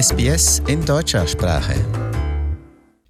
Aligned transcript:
SBS 0.00 0.62
in 0.68 0.84
deutscher 0.84 1.26
Sprache. 1.26 1.74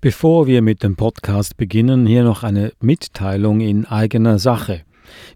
Bevor 0.00 0.46
wir 0.46 0.62
mit 0.62 0.82
dem 0.82 0.96
Podcast 0.96 1.58
beginnen, 1.58 2.06
hier 2.06 2.22
noch 2.22 2.44
eine 2.44 2.72
Mitteilung 2.80 3.60
in 3.60 3.84
eigener 3.84 4.38
Sache. 4.38 4.84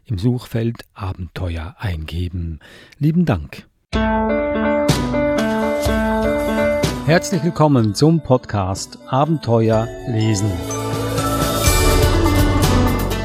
im 0.05 0.17
Suchfeld 0.17 0.85
Abenteuer 0.93 1.75
eingeben. 1.79 2.59
Lieben 2.97 3.25
Dank. 3.25 3.67
Herzlich 7.05 7.43
willkommen 7.43 7.95
zum 7.95 8.21
Podcast 8.21 8.99
Abenteuer 9.07 9.87
lesen. 10.07 10.51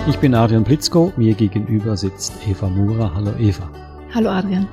Ich 0.08 0.16
bin 0.18 0.34
Adrian 0.34 0.64
Blitzko, 0.64 1.12
mir 1.16 1.34
gegenüber 1.34 1.96
sitzt 1.96 2.32
Eva 2.48 2.68
Mura. 2.68 3.12
Hallo 3.14 3.32
Eva. 3.38 3.68
Hallo 4.14 4.30
Adrian. 4.30 4.66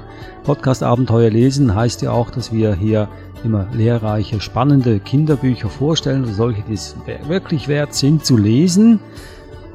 Podcast 0.44 0.82
Abenteuer 0.82 1.30
lesen 1.30 1.76
heißt 1.76 2.02
ja 2.04 2.12
auch, 2.12 2.32
dass 2.32 2.54
wir 2.54 2.76
hier 2.76 3.10
immer 3.44 3.68
lehrreiche, 3.74 4.40
spannende 4.42 5.00
Kinderbücher 5.00 5.70
vorstellen, 5.70 6.26
solche, 6.26 6.62
die 6.64 6.74
es 6.74 6.96
wirklich 7.28 7.68
wert 7.68 7.94
sind 7.94 8.26
zu 8.26 8.38
lesen. 8.38 9.00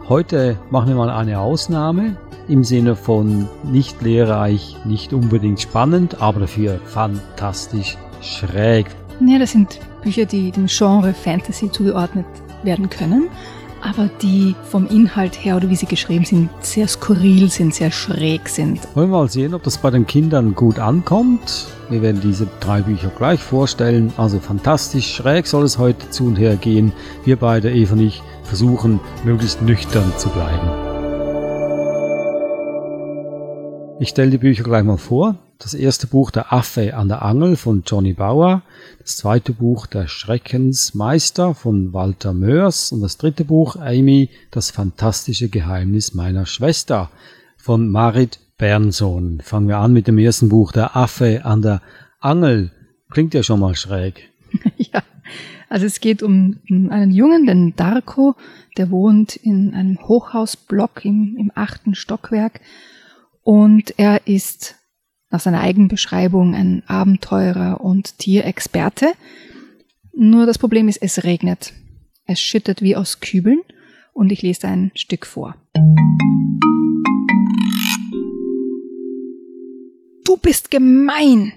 Heute 0.08 0.56
machen 0.70 0.88
wir 0.88 0.96
mal 0.96 1.10
eine 1.10 1.40
Ausnahme 1.40 2.16
im 2.48 2.62
Sinne 2.62 2.94
von 2.94 3.48
nicht 3.64 4.00
lehrreich, 4.02 4.76
nicht 4.84 5.12
unbedingt 5.12 5.60
spannend, 5.60 6.20
aber 6.22 6.40
dafür 6.40 6.78
fantastisch 6.84 7.96
schräg. 8.20 8.86
Ja, 9.20 9.38
das 9.38 9.52
sind 9.52 9.80
Bücher, 10.02 10.26
die 10.26 10.52
dem 10.52 10.66
Genre 10.66 11.12
Fantasy 11.12 11.70
zugeordnet 11.70 12.26
werden 12.62 12.88
können 12.88 13.28
aber 13.86 14.08
die 14.20 14.54
vom 14.64 14.86
Inhalt 14.88 15.34
her 15.44 15.56
oder 15.56 15.70
wie 15.70 15.76
sie 15.76 15.86
geschrieben 15.86 16.24
sind, 16.24 16.50
sehr 16.60 16.88
skurril 16.88 17.50
sind, 17.50 17.74
sehr 17.74 17.90
schräg 17.90 18.48
sind. 18.48 18.80
Wollen 18.94 19.10
wir 19.10 19.18
mal 19.18 19.30
sehen, 19.30 19.54
ob 19.54 19.62
das 19.62 19.78
bei 19.78 19.90
den 19.90 20.06
Kindern 20.06 20.54
gut 20.54 20.78
ankommt. 20.78 21.68
Wir 21.88 22.02
werden 22.02 22.20
diese 22.20 22.48
drei 22.60 22.82
Bücher 22.82 23.10
gleich 23.16 23.40
vorstellen. 23.40 24.12
Also 24.16 24.40
fantastisch 24.40 25.14
schräg 25.14 25.46
soll 25.46 25.64
es 25.64 25.78
heute 25.78 26.10
zu 26.10 26.26
und 26.26 26.36
her 26.36 26.56
gehen. 26.56 26.92
Wir 27.24 27.36
beide, 27.36 27.70
Eva 27.72 27.94
und 27.94 28.00
ich, 28.00 28.22
versuchen 28.42 29.00
möglichst 29.24 29.62
nüchtern 29.62 30.12
zu 30.16 30.28
bleiben. 30.30 30.68
Ich 33.98 34.08
stelle 34.08 34.30
die 34.30 34.38
Bücher 34.38 34.64
gleich 34.64 34.84
mal 34.84 34.98
vor. 34.98 35.36
Das 35.58 35.72
erste 35.72 36.06
Buch 36.06 36.30
Der 36.30 36.52
Affe 36.52 36.94
an 36.94 37.08
der 37.08 37.22
Angel 37.22 37.56
von 37.56 37.82
Johnny 37.86 38.12
Bauer, 38.12 38.62
das 39.00 39.16
zweite 39.16 39.52
Buch 39.52 39.86
Der 39.86 40.06
Schreckensmeister 40.06 41.54
von 41.54 41.94
Walter 41.94 42.34
Mörs 42.34 42.92
und 42.92 43.00
das 43.00 43.16
dritte 43.16 43.46
Buch 43.46 43.76
Amy, 43.76 44.28
das 44.50 44.70
fantastische 44.70 45.48
Geheimnis 45.48 46.12
meiner 46.12 46.44
Schwester 46.44 47.10
von 47.56 47.88
Marit 47.88 48.38
Bernsohn. 48.58 49.40
Fangen 49.42 49.68
wir 49.68 49.78
an 49.78 49.94
mit 49.94 50.06
dem 50.08 50.18
ersten 50.18 50.50
Buch 50.50 50.72
Der 50.72 50.94
Affe 50.94 51.46
an 51.46 51.62
der 51.62 51.80
Angel. 52.20 52.70
Klingt 53.10 53.32
ja 53.32 53.42
schon 53.42 53.60
mal 53.60 53.74
schräg. 53.74 54.30
ja, 54.76 55.02
also 55.70 55.86
es 55.86 56.00
geht 56.00 56.22
um 56.22 56.58
einen 56.68 57.12
Jungen, 57.12 57.46
den 57.46 57.74
Darko, 57.76 58.34
der 58.76 58.90
wohnt 58.90 59.36
in 59.36 59.72
einem 59.72 59.98
Hochhausblock 60.06 61.02
im, 61.06 61.34
im 61.38 61.50
achten 61.54 61.94
Stockwerk 61.94 62.60
und 63.42 63.98
er 63.98 64.26
ist 64.26 64.74
nach 65.30 65.40
seiner 65.40 65.60
eigenen 65.60 65.88
Beschreibung 65.88 66.54
ein 66.54 66.82
Abenteurer 66.86 67.80
und 67.80 68.18
Tierexperte. 68.18 69.12
Nur 70.14 70.46
das 70.46 70.58
Problem 70.58 70.88
ist, 70.88 70.98
es 70.98 71.24
regnet. 71.24 71.72
Es 72.26 72.40
schüttet 72.40 72.82
wie 72.82 72.96
aus 72.96 73.20
Kübeln 73.20 73.60
und 74.12 74.32
ich 74.32 74.42
lese 74.42 74.68
ein 74.68 74.90
Stück 74.94 75.26
vor. 75.26 75.56
Du 80.24 80.36
bist 80.36 80.70
gemein! 80.70 81.52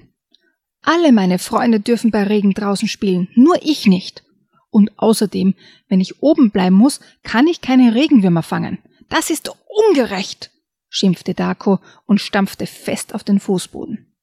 Alle 0.81 1.11
meine 1.11 1.39
Freunde 1.39 1.79
dürfen 1.79 2.11
bei 2.11 2.23
Regen 2.23 2.53
draußen 2.53 2.87
spielen, 2.87 3.27
nur 3.35 3.55
ich 3.61 3.85
nicht. 3.85 4.23
Und 4.71 4.91
außerdem, 4.97 5.55
wenn 5.87 5.99
ich 5.99 6.21
oben 6.21 6.51
bleiben 6.51 6.75
muss, 6.75 6.99
kann 7.23 7.47
ich 7.47 7.61
keine 7.61 7.95
Regenwürmer 7.95 8.43
fangen. 8.43 8.77
Das 9.09 9.29
ist 9.29 9.51
ungerecht 9.89 10.51
schimpfte 10.89 11.33
Dako 11.33 11.79
und 12.05 12.19
stampfte 12.19 12.65
fest 12.65 13.13
auf 13.13 13.23
den 13.23 13.39
Fußboden. 13.39 14.13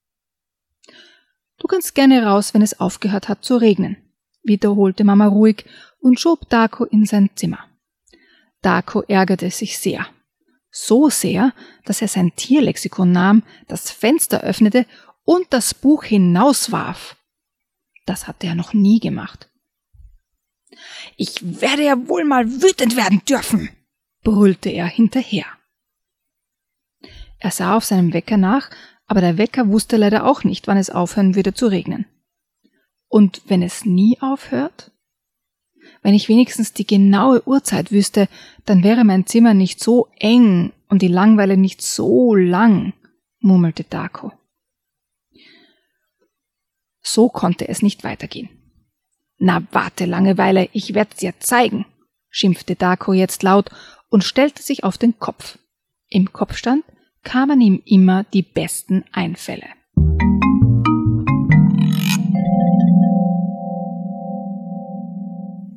Du 1.59 1.67
kannst 1.67 1.95
gerne 1.95 2.25
raus, 2.25 2.53
wenn 2.53 2.63
es 2.63 2.81
aufgehört 2.81 3.29
hat 3.29 3.45
zu 3.45 3.57
regnen, 3.57 3.97
wiederholte 4.43 5.05
Mama 5.05 5.27
ruhig 5.27 5.65
und 6.01 6.21
schob 6.21 6.49
Dako 6.51 6.85
in 6.85 7.07
sein 7.07 7.31
Zimmer. 7.35 7.65
Dako 8.61 9.03
ärgerte 9.03 9.51
sich 9.51 9.79
sehr. 9.79 10.07
So 10.71 11.09
sehr, 11.09 11.55
dass 11.85 12.03
er 12.03 12.09
sein 12.09 12.35
Tierlexikon 12.37 13.11
nahm, 13.11 13.43
das 13.67 13.91
Fenster 13.91 14.43
öffnete 14.43 14.85
und 15.25 15.47
das 15.51 15.73
Buch 15.73 16.05
hinauswarf. 16.05 17.17
Das 18.05 18.29
hatte 18.29 18.47
er 18.47 18.55
noch 18.55 18.75
nie 18.75 19.01
gemacht. 19.01 19.49
Ich 21.17 21.61
werde 21.61 21.85
ja 21.85 22.09
wohl 22.09 22.25
mal 22.25 22.47
wütend 22.63 22.97
werden 22.97 23.23
dürfen, 23.25 23.71
brüllte 24.23 24.69
er 24.69 24.87
hinterher. 24.87 25.47
Er 27.39 27.51
sah 27.51 27.77
auf 27.77 27.85
seinem 27.85 28.13
Wecker 28.13 28.37
nach, 28.37 28.71
aber 29.07 29.21
der 29.21 29.39
Wecker 29.39 29.69
wusste 29.69 29.97
leider 29.97 30.25
auch 30.27 30.45
nicht, 30.45 30.67
wann 30.67 30.79
es 30.79 30.91
aufhören 30.91 31.35
würde 31.35 31.55
zu 31.55 31.67
regnen. 31.67 32.07
Und 33.09 33.43
wenn 33.47 33.63
es 33.63 33.85
nie 33.85 34.19
aufhört? 34.21 34.91
Wenn 36.03 36.15
ich 36.15 36.29
wenigstens 36.29 36.73
die 36.73 36.87
genaue 36.87 37.47
Uhrzeit 37.47 37.93
wüsste, 37.93 38.29
dann 38.65 38.83
wäre 38.83 39.05
mein 39.05 39.27
Zimmer 39.27 39.55
nicht 39.55 39.81
so 39.81 40.09
eng 40.19 40.73
und 40.89 41.03
die 41.03 41.09
Langweile 41.09 41.57
nicht 41.57 41.83
so 41.83 42.35
lang, 42.35 42.93
murmelte 43.39 43.85
Dako. 43.85 44.33
So 47.03 47.29
konnte 47.29 47.69
es 47.69 47.83
nicht 47.83 48.03
weitergehen. 48.03 48.49
Na 49.39 49.63
warte, 49.71 50.07
Langeweile, 50.07 50.69
ich 50.73 50.95
werd's 50.95 51.17
dir 51.17 51.35
zeigen, 51.39 51.87
schimpfte 52.31 52.75
Dako 52.75 53.13
jetzt 53.13 53.43
laut 53.43 53.71
und 54.09 54.25
stellte 54.25 54.63
sich 54.63 54.83
auf 54.83 54.99
den 54.99 55.19
Kopf. 55.19 55.59
Im 56.09 56.33
Kopf 56.33 56.57
stand 56.57 56.85
kamen 57.27 57.61
ihm 57.61 57.83
immer 57.85 58.23
die 58.23 58.43
besten 58.43 59.05
Einfälle. 59.11 59.67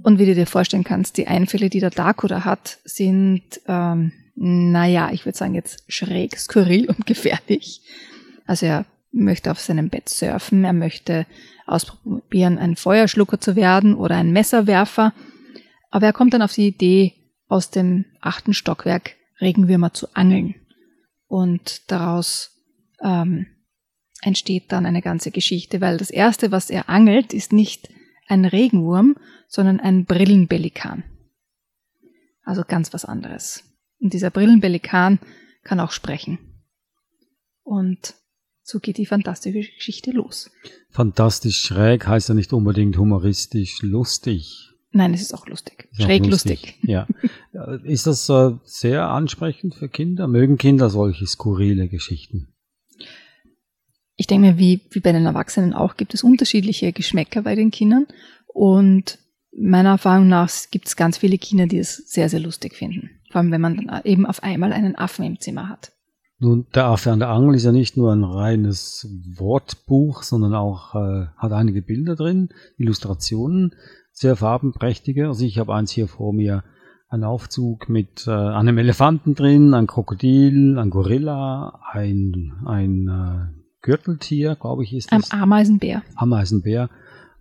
Und 0.04 0.20
wie 0.20 0.28
du 0.28 0.36
dir 0.36 0.46
vorstellen 0.46 0.84
kannst, 0.84 1.18
die 1.18 1.28
Einfälle, 1.28 1.70
die 1.70 1.80
der 1.80 1.90
Darko 1.90 2.28
da 2.28 2.46
hat, 2.46 2.78
sind, 2.84 3.62
ähm, 3.68 4.12
naja, 4.36 5.10
ich 5.12 5.26
würde 5.26 5.38
sagen 5.38 5.56
jetzt 5.56 5.84
schräg, 5.92 6.38
skurril 6.38 6.88
und 6.88 7.08
gefährlich. 7.08 7.82
Also 8.46 8.68
er 8.68 8.86
möchte 9.12 9.50
auf 9.50 9.60
seinem 9.60 9.90
Bett 9.90 10.08
surfen, 10.08 10.64
er 10.64 10.74
möchte 10.74 11.26
ausprobieren, 11.66 12.60
ein 12.60 12.76
Feuerschlucker 12.76 13.40
zu 13.40 13.56
werden 13.56 13.96
oder 13.96 14.16
ein 14.18 14.32
Messerwerfer. 14.32 15.14
Aber 15.90 16.06
er 16.06 16.14
kommt 16.14 16.36
dann 16.36 16.44
auf 16.44 16.54
die 16.54 16.68
Idee, 16.68 17.14
aus 17.48 17.72
dem 17.72 18.06
achten 18.22 18.54
Stockwerk 18.54 19.16
Regenwürmer 19.42 19.94
zu 19.94 20.08
angeln. 20.14 20.54
Und 21.30 21.90
daraus 21.92 22.60
ähm, 23.02 23.46
entsteht 24.22 24.72
dann 24.72 24.88
eine 24.88 25.02
ganze 25.02 25.30
Geschichte, 25.32 25.80
weil 25.80 25.98
das 25.98 26.10
Erste, 26.10 26.52
was 26.52 26.72
er 26.72 26.90
angelt, 26.90 27.34
ist 27.34 27.54
nicht 27.54 27.90
ein 28.28 28.46
Regenwurm, 28.46 29.16
sondern 29.48 29.80
ein 29.80 30.06
Brillenbelikan. 30.06 31.04
Also 32.44 32.64
ganz 32.68 32.94
was 32.94 33.06
anderes. 33.06 33.64
Und 34.00 34.14
dieser 34.14 34.32
Brillenbelikan 34.32 35.20
kann 35.64 35.80
auch 35.80 35.92
sprechen. 35.92 36.40
Und 37.62 38.16
so 38.64 38.80
geht 38.80 38.98
die 38.98 39.06
fantastische 39.06 39.72
Geschichte 39.72 40.12
los. 40.12 40.50
Fantastisch 40.90 41.60
schräg 41.62 42.08
heißt 42.08 42.30
ja 42.30 42.36
nicht 42.36 42.54
unbedingt 42.54 42.98
humoristisch 42.98 43.84
lustig. 43.84 44.69
Nein, 44.92 45.14
es 45.14 45.22
ist 45.22 45.34
auch 45.34 45.46
lustig. 45.48 45.88
Ist 45.92 46.02
Schräg 46.02 46.24
auch 46.24 46.30
lustig. 46.30 46.62
lustig. 46.62 46.80
Ja. 46.90 47.08
Ist 47.84 48.08
das 48.08 48.28
äh, 48.30 48.52
sehr 48.64 49.08
ansprechend 49.10 49.76
für 49.76 49.90
Kinder? 49.90 50.28
Mögen 50.28 50.58
Kinder 50.58 50.90
solche 50.90 51.28
skurrile 51.28 51.90
Geschichten? 51.90 52.54
Ich 54.16 54.28
denke 54.28 54.48
mir, 54.48 54.58
wie, 54.58 54.82
wie 54.92 55.00
bei 55.00 55.12
den 55.12 55.26
Erwachsenen 55.26 55.74
auch, 55.74 55.96
gibt 55.96 56.14
es 56.14 56.24
unterschiedliche 56.24 56.92
Geschmäcker 56.92 57.44
bei 57.44 57.56
den 57.56 57.72
Kindern. 57.72 58.08
Und 58.48 59.20
meiner 59.58 59.90
Erfahrung 59.90 60.28
nach 60.28 60.52
gibt 60.72 60.88
es 60.88 60.96
ganz 60.96 61.18
viele 61.18 61.38
Kinder, 61.38 61.68
die 61.68 61.78
es 61.78 61.96
sehr, 61.96 62.30
sehr 62.30 62.40
lustig 62.40 62.76
finden. 62.76 63.12
Vor 63.32 63.42
allem, 63.42 63.52
wenn 63.52 63.62
man 63.62 63.78
dann 63.78 64.02
eben 64.04 64.26
auf 64.26 64.44
einmal 64.44 64.74
einen 64.74 64.96
Affen 64.96 65.24
im 65.24 65.40
Zimmer 65.40 65.70
hat. 65.70 65.92
Nun, 66.40 66.68
der 66.74 66.86
Affe 66.86 67.12
an 67.12 67.20
der 67.20 67.30
Angel 67.30 67.56
ist 67.56 67.66
ja 67.66 67.74
nicht 67.74 67.98
nur 67.98 68.14
ein 68.14 68.24
reines 68.24 69.08
Wortbuch, 69.36 70.24
sondern 70.24 70.56
auch 70.56 70.96
äh, 70.96 71.28
hat 71.38 71.52
einige 71.52 71.82
Bilder 71.82 72.16
drin, 72.16 72.50
Illustrationen, 72.78 73.76
sehr 74.20 74.36
farbenprächtige. 74.36 75.28
Also 75.28 75.46
ich 75.46 75.60
habe 75.60 75.74
eins 75.74 75.92
hier 75.92 76.08
vor 76.08 76.34
mir, 76.34 76.64
ein 77.08 77.24
Aufzug 77.24 77.90
mit 77.90 78.28
äh, 78.28 78.32
einem 78.32 78.78
Elefanten 78.78 79.34
drin, 79.34 79.74
ein 79.74 79.88
Krokodil, 79.88 80.78
ein 80.78 80.90
Gorilla, 80.92 81.80
ein, 81.92 82.54
ein 82.66 83.08
äh, 83.08 83.62
Gürteltier, 83.82 84.56
glaube 84.56 84.84
ich, 84.84 84.94
ist 84.94 85.12
das. 85.12 85.32
Ein 85.32 85.42
Ameisenbär. 85.42 86.04
Ameisenbär. 86.16 86.90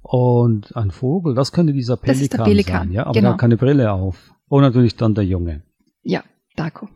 Und 0.00 0.75
ein 0.75 0.90
Vogel, 0.90 1.34
das 1.34 1.52
könnte 1.52 1.72
dieser 1.75 1.96
Pelikan, 1.96 2.14
Das 2.14 2.22
ist 2.22 2.32
der 2.32 2.44
Pelikan, 2.44 2.86
sein, 2.86 2.92
ja, 2.92 3.02
aber 3.02 3.12
genau. 3.12 3.22
der 3.22 3.32
hat 3.32 3.40
keine 3.40 3.56
Brille 3.56 3.92
auf. 3.92 4.32
Und 4.48 4.62
natürlich 4.62 4.96
dann 4.96 5.14
der 5.14 5.25
Junge. 5.25 5.62
Ja, 6.02 6.22
Daco. 6.56 6.88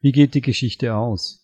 Wie 0.00 0.12
geht 0.12 0.34
die 0.34 0.40
Geschichte 0.40 0.94
aus? 0.94 1.41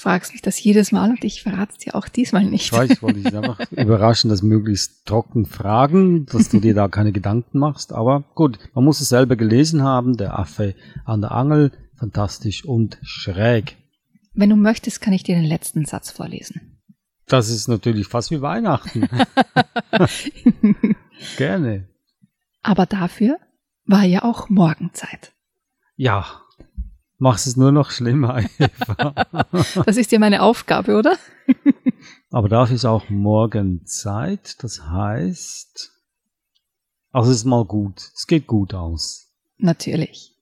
Fragst 0.00 0.32
mich 0.32 0.40
das 0.40 0.58
jedes 0.64 0.92
Mal 0.92 1.10
und 1.10 1.22
ich 1.24 1.42
verrate 1.42 1.72
es 1.72 1.84
dir 1.84 1.94
auch 1.94 2.08
diesmal 2.08 2.42
nicht. 2.42 2.64
Ich 2.64 2.72
weiß, 2.72 3.02
wollte 3.02 3.20
dich 3.20 3.36
einfach 3.36 3.60
überraschen, 3.70 4.30
dass 4.30 4.40
möglichst 4.40 5.04
trocken 5.04 5.44
fragen, 5.44 6.24
dass 6.24 6.48
du 6.48 6.58
dir 6.58 6.72
da 6.72 6.88
keine 6.88 7.12
Gedanken 7.12 7.58
machst. 7.58 7.92
Aber 7.92 8.24
gut, 8.34 8.58
man 8.72 8.86
muss 8.86 9.02
es 9.02 9.10
selber 9.10 9.36
gelesen 9.36 9.82
haben. 9.82 10.16
Der 10.16 10.38
Affe 10.38 10.74
an 11.04 11.20
der 11.20 11.32
Angel, 11.32 11.72
fantastisch 11.98 12.64
und 12.64 12.98
schräg. 13.02 13.76
Wenn 14.32 14.48
du 14.48 14.56
möchtest, 14.56 15.02
kann 15.02 15.12
ich 15.12 15.22
dir 15.22 15.34
den 15.34 15.44
letzten 15.44 15.84
Satz 15.84 16.10
vorlesen. 16.10 16.80
Das 17.26 17.50
ist 17.50 17.68
natürlich 17.68 18.06
fast 18.06 18.30
wie 18.30 18.40
Weihnachten. 18.40 19.06
Gerne. 21.36 21.90
Aber 22.62 22.86
dafür 22.86 23.36
war 23.84 24.04
ja 24.04 24.22
auch 24.22 24.48
Morgenzeit. 24.48 25.34
Ja, 25.96 26.40
machst 27.20 27.46
es 27.46 27.56
nur 27.56 27.70
noch 27.70 27.90
schlimmer, 27.90 28.42
Eva. 28.58 29.14
Das 29.86 29.96
ist 29.96 30.10
ja 30.10 30.18
meine 30.18 30.42
Aufgabe, 30.42 30.96
oder? 30.96 31.16
Aber 32.30 32.48
dafür 32.48 32.76
ist 32.76 32.84
auch 32.84 33.08
Morgenzeit. 33.08 34.62
Das 34.62 34.88
heißt, 34.88 35.92
also 37.12 37.30
es 37.30 37.38
ist 37.38 37.44
mal 37.44 37.64
gut. 37.64 38.10
Es 38.14 38.26
geht 38.26 38.46
gut 38.46 38.74
aus. 38.74 39.28
Natürlich. 39.58 40.36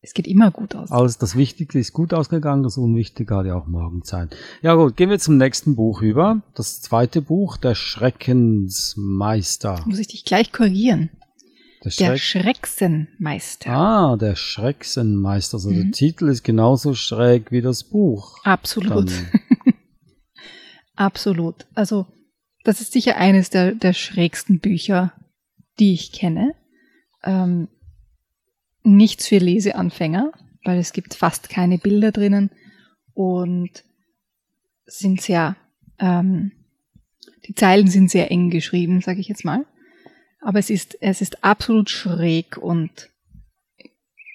Es 0.00 0.12
geht 0.12 0.26
immer 0.26 0.50
gut 0.50 0.74
aus. 0.74 0.90
Also 0.90 1.18
das 1.18 1.34
Wichtigste 1.34 1.78
ist 1.78 1.94
gut 1.94 2.12
ausgegangen, 2.12 2.62
das 2.62 2.76
Unwichtige 2.76 3.36
hat 3.36 3.46
ja 3.46 3.54
auch 3.54 3.66
Morgenzeit. 3.66 4.36
Ja 4.60 4.74
gut, 4.74 4.96
gehen 4.96 5.08
wir 5.08 5.18
zum 5.18 5.38
nächsten 5.38 5.76
Buch 5.76 6.02
über. 6.02 6.42
Das 6.54 6.82
zweite 6.82 7.22
Buch, 7.22 7.56
der 7.56 7.74
Schreckensmeister. 7.74 9.82
Muss 9.86 9.98
ich 9.98 10.08
dich 10.08 10.26
gleich 10.26 10.52
korrigieren. 10.52 11.08
Der 11.84 11.92
Der 11.92 12.16
Schreck 12.16 12.42
Schrecksenmeister. 12.44 13.70
ah, 13.70 14.16
der 14.16 14.36
Schrecksenmeister. 14.36 15.56
Also 15.58 15.70
der 15.70 15.84
Mhm. 15.84 15.92
Titel 15.92 16.28
ist 16.28 16.42
genauso 16.42 16.94
schräg 16.94 17.52
wie 17.52 17.60
das 17.60 17.84
Buch. 17.84 18.38
Absolut. 18.44 19.10
Absolut. 20.96 21.66
Also, 21.74 22.06
das 22.64 22.80
ist 22.80 22.92
sicher 22.92 23.16
eines 23.16 23.50
der, 23.50 23.72
der 23.74 23.92
schrägsten 23.92 24.60
Bücher, 24.60 25.12
die 25.78 25.92
ich 25.92 26.12
kenne. 26.12 26.54
Ähm, 27.24 27.68
nichts 28.82 29.26
für 29.28 29.38
Leseanfänger, 29.38 30.32
weil 30.64 30.78
es 30.78 30.92
gibt 30.92 31.14
fast 31.14 31.48
keine 31.48 31.78
Bilder 31.78 32.12
drinnen 32.12 32.50
und 33.12 33.84
sind 34.86 35.20
sehr, 35.20 35.56
ähm, 35.98 36.52
die 37.48 37.54
Zeilen 37.54 37.88
sind 37.88 38.10
sehr 38.10 38.30
eng 38.30 38.50
geschrieben, 38.50 39.00
sage 39.00 39.20
ich 39.20 39.28
jetzt 39.28 39.44
mal. 39.44 39.66
Aber 40.44 40.58
es 40.58 40.68
ist, 40.68 40.98
es 41.00 41.22
ist 41.22 41.42
absolut 41.42 41.88
schräg 41.88 42.58
und 42.58 43.08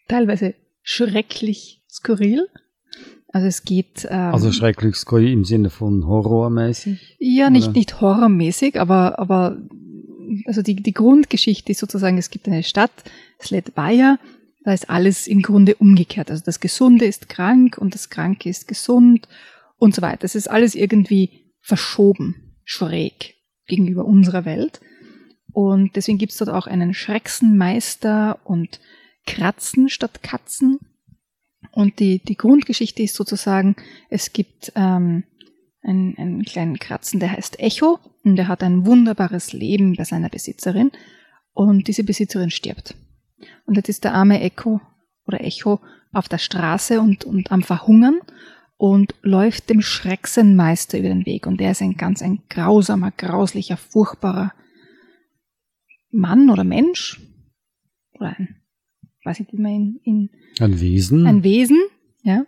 teilweise 0.08 0.56
schrecklich 0.82 1.84
skurril. 1.88 2.48
Also 3.28 3.48
es 3.48 3.64
geht. 3.64 4.08
Ähm, 4.10 4.34
also 4.34 4.52
schrecklich 4.52 4.96
skurril 4.96 5.32
im 5.32 5.46
Sinne 5.46 5.70
von 5.70 6.08
horrormäßig. 6.08 7.18
ja, 7.20 7.52
nicht, 7.52 7.70
Oder? 7.70 7.78
nicht 7.78 8.02
horrormäßig, 8.02 8.80
aber, 8.80 9.20
aber 9.20 9.58
also 10.46 10.64
die, 10.64 10.76
die 10.76 10.94
Grundgeschichte 10.94 11.72
ist 11.72 11.80
sozusagen, 11.80 12.18
es 12.18 12.32
gibt 12.32 12.48
eine 12.48 12.64
Stadt, 12.64 12.92
Sledvaya, 13.40 14.18
da 14.64 14.74
ist 14.74 14.90
alles 14.90 15.28
im 15.28 15.44
Grunde 15.44 15.76
umgekehrt. 15.76 16.32
Also 16.32 16.44
das 16.44 16.60
Gesunde 16.60 17.06
ist 17.06 17.30
krank 17.30 17.78
und 17.78 17.94
das 17.94 18.10
Kranke 18.10 18.50
ist 18.50 18.68
gesund 18.68 19.28
und 19.78 19.94
so 19.94 20.02
weiter. 20.02 20.26
Es 20.26 20.34
ist 20.34 20.50
alles 20.50 20.74
irgendwie 20.74 21.54
verschoben, 21.62 22.56
schräg 22.64 23.36
gegenüber 23.68 24.06
unserer 24.06 24.46
Welt. 24.46 24.82
Und 25.52 25.96
deswegen 25.96 26.18
gibt 26.18 26.32
es 26.32 26.38
dort 26.38 26.50
auch 26.50 26.68
einen 26.68 26.94
Schrecksenmeister 26.94 28.40
und 28.44 28.80
Kratzen 29.26 29.90
statt 29.90 30.24
Katzen. 30.24 30.80
Und 31.72 32.00
die, 32.00 32.24
die 32.24 32.38
Grundgeschichte 32.38 33.04
ist 33.04 33.16
sozusagen, 33.16 33.76
es 34.10 34.34
gibt 34.34 34.72
ähm, 34.76 35.24
einen, 35.82 36.18
einen 36.18 36.44
kleinen 36.44 36.80
Kratzen, 36.80 37.20
der 37.20 37.32
heißt 37.32 37.60
Echo 37.60 38.00
und 38.24 38.36
der 38.36 38.48
hat 38.48 38.64
ein 38.64 38.86
wunderbares 38.86 39.54
Leben 39.54 39.96
bei 39.96 40.04
seiner 40.04 40.30
Besitzerin 40.30 40.92
und 41.54 41.88
diese 41.88 42.04
Besitzerin 42.04 42.52
stirbt. 42.52 42.96
Und 43.66 43.76
jetzt 43.76 43.90
ist 43.90 44.04
der 44.04 44.14
arme 44.14 44.42
Echo 44.42 44.82
oder 45.26 45.42
Echo 45.42 45.80
auf 46.12 46.28
der 46.28 46.38
Straße 46.38 47.00
und, 47.00 47.24
und 47.26 47.52
am 47.52 47.62
Verhungern 47.62 48.20
und 48.78 49.14
läuft 49.22 49.70
dem 49.70 49.82
Schrecksenmeister 49.82 50.98
über 51.00 51.10
den 51.10 51.26
Weg. 51.26 51.46
Und 51.46 51.60
der 51.60 51.72
ist 51.72 51.82
ein 51.82 51.98
ganz 51.98 52.22
ein 52.22 52.42
grausamer, 52.50 53.12
grauslicher, 53.12 53.78
furchtbarer 53.78 54.54
Mann 56.12 56.50
oder 56.50 56.64
Mensch 56.64 57.20
oder 58.14 58.36
ein, 58.38 58.62
weiß 59.24 59.40
nicht, 59.40 59.54
wie 59.54 59.62
man 59.62 59.72
ihn, 59.72 60.00
ihn 60.04 60.30
Ein 60.60 60.80
Wesen. 60.80 61.28
ein 61.28 61.44
Wesen, 61.44 61.80
ja. 62.24 62.46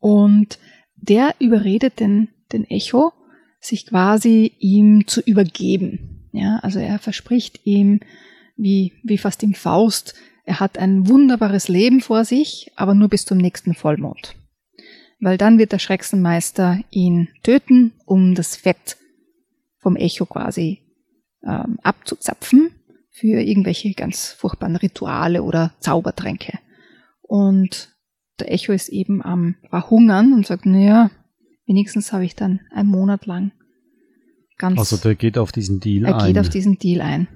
Und 0.00 0.58
der 0.96 1.34
überredet 1.38 2.00
den, 2.00 2.28
den 2.52 2.64
Echo, 2.64 3.12
sich 3.60 3.86
quasi 3.86 4.52
ihm 4.58 5.06
zu 5.06 5.20
übergeben. 5.20 6.28
Ja, 6.32 6.58
also 6.58 6.78
er 6.78 6.98
verspricht 6.98 7.60
ihm, 7.64 8.00
wie, 8.56 8.92
wie 9.02 9.18
fast 9.18 9.42
im 9.42 9.54
Faust, 9.54 10.14
er 10.44 10.60
hat 10.60 10.78
ein 10.78 11.08
wunderbares 11.08 11.68
Leben 11.68 12.00
vor 12.00 12.24
sich, 12.24 12.70
aber 12.76 12.94
nur 12.94 13.08
bis 13.08 13.24
zum 13.24 13.38
nächsten 13.38 13.74
Vollmond. 13.74 14.36
Weil 15.18 15.38
dann 15.38 15.58
wird 15.58 15.72
der 15.72 15.78
Schrecksenmeister 15.78 16.80
ihn 16.90 17.28
töten, 17.42 17.92
um 18.04 18.34
das 18.34 18.54
Fett 18.54 18.96
vom 19.78 19.96
Echo 19.96 20.26
quasi 20.26 20.85
ähm, 21.46 21.78
abzuzapfen 21.82 22.70
für 23.10 23.40
irgendwelche 23.40 23.92
ganz 23.94 24.28
furchtbaren 24.32 24.76
Rituale 24.76 25.42
oder 25.42 25.72
Zaubertränke. 25.80 26.58
Und 27.22 27.96
der 28.38 28.52
Echo 28.52 28.72
ist 28.72 28.88
eben 28.88 29.22
am 29.22 29.56
Verhungern 29.70 30.32
und 30.32 30.46
sagt, 30.46 30.66
naja, 30.66 31.10
wenigstens 31.66 32.12
habe 32.12 32.24
ich 32.24 32.34
dann 32.34 32.60
einen 32.70 32.88
Monat 32.88 33.26
lang 33.26 33.52
ganz, 34.58 34.78
also 34.78 34.96
der 34.96 35.14
geht 35.14 35.38
auf 35.38 35.52
diesen 35.52 35.80
Deal 35.80 36.04
er 36.04 36.18
ein. 36.18 36.26
geht 36.26 36.38
auf 36.38 36.48
diesen 36.48 36.78
Deal 36.78 37.00
ein. 37.00 37.28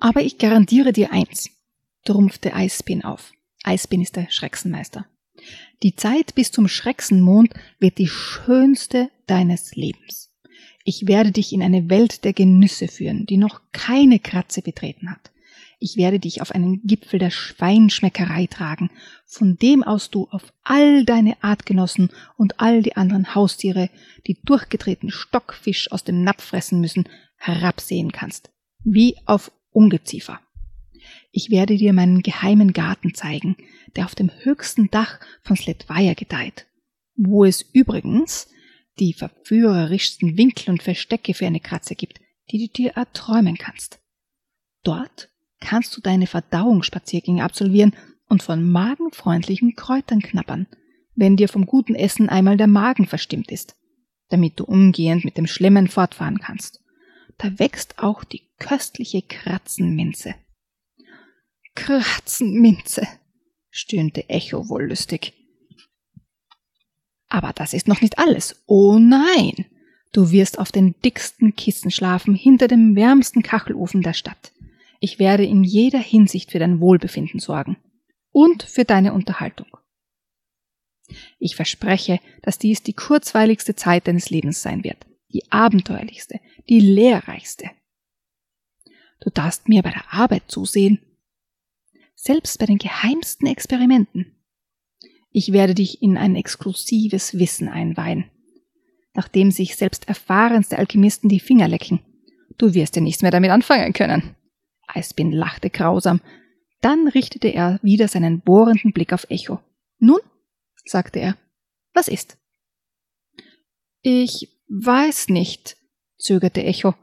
Aber 0.00 0.22
ich 0.22 0.38
garantiere 0.38 0.92
dir 0.92 1.12
eins, 1.12 1.50
trumpfte 2.04 2.54
Eisbin 2.54 3.02
auf. 3.04 3.32
Eisbin 3.64 4.02
ist 4.02 4.16
der 4.16 4.30
Schrecksenmeister. 4.30 5.06
Die 5.82 5.94
Zeit 5.94 6.34
bis 6.34 6.50
zum 6.50 6.68
Schrecksenmond 6.68 7.52
wird 7.78 7.98
die 7.98 8.08
schönste 8.08 9.10
deines 9.26 9.76
Lebens. 9.76 10.30
Ich 10.84 11.06
werde 11.06 11.32
dich 11.32 11.52
in 11.52 11.62
eine 11.62 11.90
Welt 11.90 12.24
der 12.24 12.32
Genüsse 12.32 12.88
führen, 12.88 13.26
die 13.26 13.36
noch 13.36 13.60
keine 13.72 14.18
Kratze 14.18 14.62
betreten 14.62 15.10
hat. 15.10 15.32
Ich 15.78 15.96
werde 15.96 16.18
dich 16.18 16.40
auf 16.40 16.52
einen 16.52 16.80
Gipfel 16.84 17.18
der 17.18 17.30
Schweinschmeckerei 17.30 18.46
tragen, 18.46 18.90
von 19.26 19.56
dem 19.58 19.82
aus 19.82 20.10
du 20.10 20.26
auf 20.30 20.52
all 20.62 21.04
deine 21.04 21.42
Artgenossen 21.42 22.10
und 22.38 22.60
all 22.60 22.82
die 22.82 22.96
anderen 22.96 23.34
Haustiere, 23.34 23.90
die 24.26 24.40
durchgedrehten 24.42 25.10
Stockfisch 25.10 25.92
aus 25.92 26.04
dem 26.04 26.22
Napf 26.22 26.44
fressen 26.44 26.80
müssen, 26.80 27.08
herabsehen 27.36 28.12
kannst. 28.12 28.50
Wie 28.84 29.16
auf 29.26 29.52
Ungeziefer. 29.70 30.40
Ich 31.36 31.50
werde 31.50 31.76
dir 31.76 31.92
meinen 31.92 32.22
geheimen 32.22 32.72
Garten 32.72 33.12
zeigen, 33.12 33.58
der 33.94 34.06
auf 34.06 34.14
dem 34.14 34.30
höchsten 34.40 34.90
Dach 34.90 35.20
von 35.42 35.54
Sledvaya 35.54 36.14
gedeiht, 36.14 36.66
wo 37.14 37.44
es 37.44 37.60
übrigens 37.60 38.48
die 38.98 39.12
verführerischsten 39.12 40.38
Winkel 40.38 40.70
und 40.70 40.82
Verstecke 40.82 41.34
für 41.34 41.46
eine 41.46 41.60
Kratze 41.60 41.94
gibt, 41.94 42.22
die 42.50 42.66
du 42.66 42.72
dir 42.72 42.92
erträumen 42.92 43.58
kannst. 43.58 44.00
Dort 44.82 45.28
kannst 45.60 45.94
du 45.94 46.00
deine 46.00 46.26
Verdauungsspaziergänge 46.26 47.44
absolvieren 47.44 47.94
und 48.30 48.42
von 48.42 48.66
magenfreundlichen 48.66 49.74
Kräutern 49.74 50.22
knappern, 50.22 50.66
wenn 51.16 51.36
dir 51.36 51.50
vom 51.50 51.66
guten 51.66 51.94
Essen 51.94 52.30
einmal 52.30 52.56
der 52.56 52.66
Magen 52.66 53.06
verstimmt 53.06 53.52
ist, 53.52 53.76
damit 54.30 54.58
du 54.58 54.64
umgehend 54.64 55.26
mit 55.26 55.36
dem 55.36 55.46
Schlemmen 55.46 55.88
fortfahren 55.88 56.38
kannst. 56.38 56.80
Da 57.36 57.58
wächst 57.58 57.98
auch 57.98 58.24
die 58.24 58.48
köstliche 58.58 59.20
Kratzenminze. 59.20 60.34
Kratzenminze, 61.76 63.06
stöhnte 63.70 64.28
Echo 64.28 64.68
wollüstig. 64.68 65.34
Aber 67.28 67.52
das 67.52 67.72
ist 67.72 67.86
noch 67.86 68.00
nicht 68.00 68.18
alles. 68.18 68.64
Oh 68.66 68.98
nein! 68.98 69.66
Du 70.12 70.30
wirst 70.32 70.58
auf 70.58 70.72
den 70.72 70.94
dicksten 71.04 71.54
Kissen 71.54 71.90
schlafen 71.90 72.34
hinter 72.34 72.66
dem 72.66 72.96
wärmsten 72.96 73.42
Kachelofen 73.42 74.02
der 74.02 74.14
Stadt. 74.14 74.52
Ich 74.98 75.18
werde 75.18 75.44
in 75.44 75.62
jeder 75.62 75.98
Hinsicht 75.98 76.50
für 76.50 76.58
dein 76.58 76.80
Wohlbefinden 76.80 77.38
sorgen. 77.38 77.76
und 78.32 78.64
für 78.64 78.84
deine 78.84 79.14
Unterhaltung. 79.14 79.68
Ich 81.38 81.56
verspreche, 81.56 82.20
dass 82.42 82.58
dies 82.58 82.82
die 82.82 82.92
kurzweiligste 82.92 83.74
Zeit 83.76 84.06
deines 84.06 84.28
Lebens 84.28 84.60
sein 84.60 84.84
wird, 84.84 85.06
die 85.32 85.50
abenteuerlichste, 85.50 86.40
die 86.68 86.80
lehrreichste. 86.80 87.70
Du 89.20 89.30
darfst 89.30 89.70
mir 89.70 89.82
bei 89.82 89.90
der 89.90 90.12
Arbeit 90.12 90.42
zusehen, 90.48 90.98
selbst 92.16 92.58
bei 92.58 92.66
den 92.66 92.78
geheimsten 92.78 93.46
Experimenten. 93.46 94.32
Ich 95.30 95.52
werde 95.52 95.74
dich 95.74 96.02
in 96.02 96.16
ein 96.16 96.34
exklusives 96.34 97.38
Wissen 97.38 97.68
einweihen, 97.68 98.24
nachdem 99.14 99.50
sich 99.50 99.76
selbst 99.76 100.08
erfahrenste 100.08 100.78
Alchemisten 100.78 101.28
die 101.28 101.40
Finger 101.40 101.68
lecken. 101.68 102.00
Du 102.58 102.74
wirst 102.74 102.96
ja 102.96 103.02
nichts 103.02 103.22
mehr 103.22 103.30
damit 103.30 103.50
anfangen 103.50 103.92
können. 103.92 104.34
Eisbin 104.88 105.30
lachte 105.30 105.68
grausam. 105.70 106.20
Dann 106.80 107.08
richtete 107.08 107.48
er 107.48 107.78
wieder 107.82 108.08
seinen 108.08 108.40
bohrenden 108.40 108.92
Blick 108.92 109.12
auf 109.12 109.26
Echo. 109.28 109.60
Nun, 109.98 110.20
sagte 110.84 111.20
er, 111.20 111.36
was 111.92 112.08
ist? 112.08 112.38
Ich 114.00 114.48
weiß 114.68 115.28
nicht, 115.28 115.76
zögerte 116.18 116.62
Echo. 116.62 116.94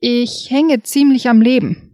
Ich 0.00 0.50
hänge 0.50 0.82
ziemlich 0.82 1.28
am 1.28 1.40
Leben. 1.40 1.91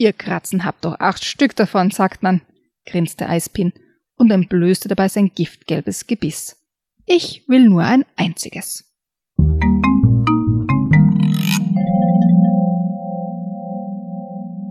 Ihr 0.00 0.14
Kratzen 0.14 0.64
habt 0.64 0.86
doch 0.86 0.98
acht 0.98 1.26
Stück 1.26 1.54
davon, 1.56 1.90
sagt 1.90 2.22
man, 2.22 2.40
grinste 2.86 3.28
Eispin 3.28 3.74
und 4.16 4.30
entblößte 4.30 4.88
dabei 4.88 5.08
sein 5.08 5.30
giftgelbes 5.34 6.06
Gebiss. 6.06 6.56
Ich 7.04 7.44
will 7.48 7.68
nur 7.68 7.82
ein 7.82 8.06
einziges. 8.16 8.86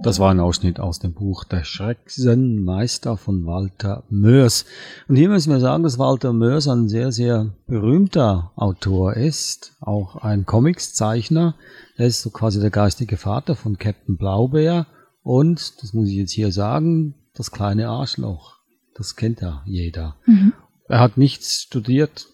Das 0.02 0.18
war 0.18 0.32
ein 0.32 0.40
Ausschnitt 0.40 0.80
aus 0.80 0.98
dem 0.98 1.14
Buch 1.14 1.44
Der 1.44 1.64
Schrecksenmeister 1.64 3.16
von 3.16 3.46
Walter 3.46 4.06
Mörs. 4.10 4.66
Und 5.08 5.16
hier 5.16 5.30
müssen 5.30 5.52
wir 5.52 5.60
sagen, 5.60 5.84
dass 5.84 6.00
Walter 6.00 6.34
Mörs 6.34 6.68
ein 6.68 6.90
sehr, 6.90 7.12
sehr 7.12 7.54
berühmter 7.68 8.52
Autor 8.56 9.14
ist, 9.14 9.74
auch 9.80 10.16
ein 10.16 10.48
Comicszeichner. 10.48 11.54
Er 11.98 12.08
ist 12.08 12.24
so 12.24 12.32
quasi 12.32 12.60
der 12.60 12.72
geistige 12.72 13.18
Vater 13.18 13.56
von 13.56 13.78
Captain 13.78 14.18
Blaubeer 14.18 14.88
und, 15.30 15.84
das 15.84 15.94
muss 15.94 16.10
ich 16.10 16.16
jetzt 16.16 16.32
hier 16.32 16.52
sagen, 16.52 17.14
das 17.36 17.52
kleine 17.52 17.90
Arschloch. 17.90 18.58
Das 18.96 19.16
kennt 19.16 19.42
ja 19.42 19.62
jeder. 19.68 20.16
Mhm. 20.26 20.54
Er 20.88 21.00
hat 21.02 21.18
nichts 21.18 21.62
studiert, 21.62 22.26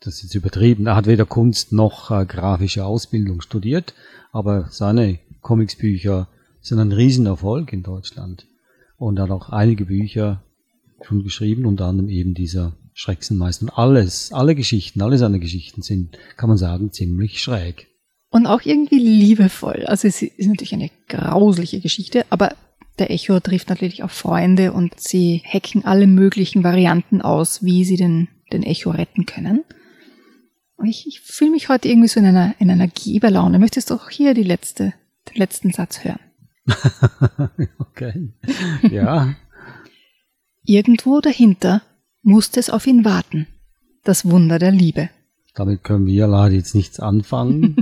das 0.00 0.16
ist 0.16 0.22
jetzt 0.24 0.34
übertrieben. 0.34 0.88
Er 0.88 0.96
hat 0.96 1.06
weder 1.06 1.26
Kunst 1.26 1.70
noch 1.70 2.10
äh, 2.10 2.26
grafische 2.26 2.84
Ausbildung 2.84 3.40
studiert, 3.40 3.94
aber 4.32 4.66
seine 4.72 5.20
Comicsbücher 5.42 6.26
sind 6.60 6.80
ein 6.80 6.90
Riesenerfolg 6.90 7.72
in 7.72 7.84
Deutschland. 7.84 8.48
Und 8.98 9.18
er 9.18 9.22
hat 9.22 9.30
auch 9.30 9.50
einige 9.50 9.84
Bücher 9.84 10.42
schon 11.02 11.22
geschrieben, 11.22 11.66
unter 11.66 11.86
anderem 11.86 12.10
eben 12.10 12.34
dieser 12.34 12.72
Schrecksenmeister. 12.94 13.66
Und 13.66 13.78
alles, 13.78 14.32
alle 14.32 14.56
Geschichten, 14.56 15.02
alle 15.02 15.18
seine 15.18 15.38
Geschichten 15.38 15.82
sind, 15.82 16.18
kann 16.36 16.48
man 16.48 16.58
sagen, 16.58 16.90
ziemlich 16.90 17.40
schräg. 17.40 17.89
Und 18.30 18.46
auch 18.46 18.62
irgendwie 18.62 18.98
liebevoll. 18.98 19.84
Also 19.86 20.06
es 20.06 20.22
ist 20.22 20.46
natürlich 20.46 20.72
eine 20.72 20.90
grausliche 21.08 21.80
Geschichte, 21.80 22.24
aber 22.30 22.54
der 23.00 23.10
Echo 23.10 23.40
trifft 23.40 23.70
natürlich 23.70 24.02
auch 24.04 24.10
Freunde 24.10 24.72
und 24.72 25.00
sie 25.00 25.42
hacken 25.44 25.84
alle 25.84 26.06
möglichen 26.06 26.62
Varianten 26.62 27.22
aus, 27.22 27.64
wie 27.64 27.84
sie 27.84 27.96
den, 27.96 28.28
den 28.52 28.62
Echo 28.62 28.90
retten 28.90 29.26
können. 29.26 29.64
Und 30.76 30.86
ich, 30.86 31.06
ich 31.06 31.20
fühle 31.20 31.50
mich 31.50 31.68
heute 31.68 31.88
irgendwie 31.88 32.08
so 32.08 32.20
in 32.20 32.26
einer, 32.26 32.54
in 32.58 32.70
einer 32.70 32.88
Geberlaune. 32.88 33.58
Möchtest 33.58 33.90
du 33.90 33.94
auch 33.94 34.10
hier 34.10 34.32
die 34.32 34.44
letzte, 34.44 34.94
den 35.28 35.36
letzten 35.36 35.72
Satz 35.72 36.04
hören? 36.04 36.20
okay. 37.78 38.32
Ja. 38.90 39.34
Irgendwo 40.64 41.20
dahinter 41.20 41.82
musste 42.22 42.60
es 42.60 42.70
auf 42.70 42.86
ihn 42.86 43.04
warten. 43.04 43.46
Das 44.04 44.24
Wunder 44.24 44.58
der 44.58 44.72
Liebe. 44.72 45.10
Damit 45.54 45.82
können 45.82 46.06
wir 46.06 46.26
leider 46.26 46.54
jetzt 46.54 46.74
nichts 46.74 47.00
anfangen. 47.00 47.76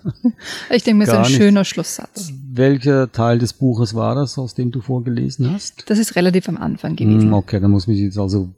ich 0.70 0.82
denke 0.82 0.98
mir, 0.98 1.04
ist 1.04 1.10
ein 1.10 1.22
nicht. 1.22 1.36
schöner 1.36 1.64
Schlusssatz. 1.64 2.32
Welcher 2.52 3.10
Teil 3.10 3.38
des 3.38 3.54
Buches 3.54 3.94
war 3.94 4.14
das, 4.14 4.38
aus 4.38 4.54
dem 4.54 4.70
du 4.70 4.80
vorgelesen 4.80 5.50
hast? 5.52 5.88
Das 5.88 5.98
ist 5.98 6.16
relativ 6.16 6.48
am 6.48 6.58
Anfang 6.58 6.96
gewesen. 6.96 7.28
Hm, 7.28 7.32
okay, 7.32 7.60
dann 7.60 7.70
muss 7.70 7.86
man 7.86 7.96
sich 7.96 8.04
jetzt 8.04 8.18
also 8.18 8.50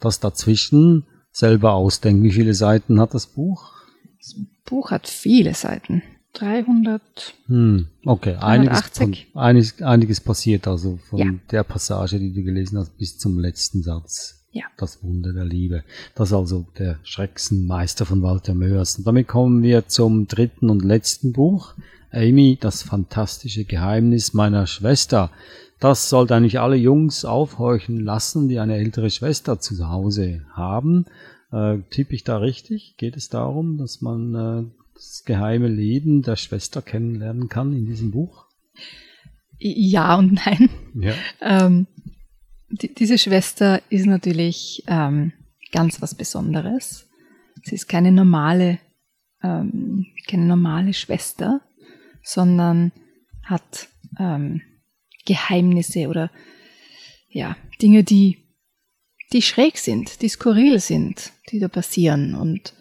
das 0.00 0.18
dazwischen 0.18 1.04
selber 1.30 1.74
ausdenken. 1.74 2.22
Wie 2.22 2.32
viele 2.32 2.54
Seiten 2.54 3.00
hat 3.00 3.12
das 3.12 3.26
Buch? 3.26 3.72
Das 4.18 4.34
Buch 4.64 4.90
hat 4.90 5.06
viele 5.06 5.54
Seiten. 5.54 6.02
300. 6.34 7.02
Hm, 7.46 7.88
okay, 8.04 8.34
einiges, 8.34 8.90
einiges, 9.34 9.82
einiges 9.82 10.20
passiert 10.20 10.66
also 10.66 10.98
von 11.08 11.18
ja. 11.18 11.32
der 11.50 11.62
Passage, 11.62 12.18
die 12.18 12.32
du 12.32 12.42
gelesen 12.42 12.78
hast, 12.78 12.96
bis 12.98 13.18
zum 13.18 13.38
letzten 13.38 13.82
Satz. 13.82 14.43
Ja. 14.54 14.66
Das 14.76 15.02
Wunder 15.02 15.32
der 15.32 15.44
Liebe. 15.44 15.82
Das 16.14 16.28
ist 16.28 16.34
also 16.34 16.64
der 16.78 17.00
Schrecksenmeister 17.02 18.06
von 18.06 18.22
Walter 18.22 18.54
Mörs. 18.54 18.96
Und 18.96 19.06
damit 19.06 19.26
kommen 19.26 19.64
wir 19.64 19.88
zum 19.88 20.28
dritten 20.28 20.70
und 20.70 20.84
letzten 20.84 21.32
Buch. 21.32 21.74
Amy, 22.12 22.56
das 22.60 22.84
fantastische 22.84 23.64
Geheimnis 23.64 24.32
meiner 24.32 24.68
Schwester. 24.68 25.32
Das 25.80 26.08
sollte 26.08 26.36
eigentlich 26.36 26.60
alle 26.60 26.76
Jungs 26.76 27.24
aufhorchen 27.24 27.98
lassen, 27.98 28.48
die 28.48 28.60
eine 28.60 28.76
ältere 28.76 29.10
Schwester 29.10 29.58
zu 29.58 29.88
Hause 29.88 30.46
haben. 30.52 31.06
Äh, 31.50 31.78
tippe 31.90 32.14
ich 32.14 32.22
da 32.22 32.38
richtig? 32.38 32.94
Geht 32.96 33.16
es 33.16 33.28
darum, 33.30 33.76
dass 33.76 34.02
man 34.02 34.34
äh, 34.36 34.70
das 34.94 35.24
geheime 35.26 35.66
Leben 35.66 36.22
der 36.22 36.36
Schwester 36.36 36.80
kennenlernen 36.80 37.48
kann 37.48 37.72
in 37.72 37.86
diesem 37.86 38.12
Buch? 38.12 38.44
Ja 39.58 40.16
und 40.16 40.34
nein. 40.46 40.70
Ja. 40.94 41.14
Ähm, 41.40 41.88
die, 42.80 42.94
diese 42.94 43.18
Schwester 43.18 43.80
ist 43.90 44.06
natürlich 44.06 44.84
ähm, 44.86 45.32
ganz 45.72 46.00
was 46.00 46.14
Besonderes. 46.14 47.08
Sie 47.64 47.74
ist 47.74 47.88
keine 47.88 48.12
normale, 48.12 48.78
ähm, 49.42 50.06
keine 50.28 50.46
normale 50.46 50.92
Schwester, 50.92 51.60
sondern 52.22 52.92
hat 53.42 53.88
ähm, 54.18 54.62
Geheimnisse 55.26 56.08
oder 56.08 56.30
ja 57.28 57.56
Dinge, 57.80 58.04
die 58.04 58.38
die 59.32 59.42
schräg 59.42 59.78
sind, 59.78 60.22
die 60.22 60.28
skurril 60.28 60.78
sind, 60.78 61.32
die 61.50 61.58
da 61.58 61.68
passieren 61.68 62.34
und 62.34 62.74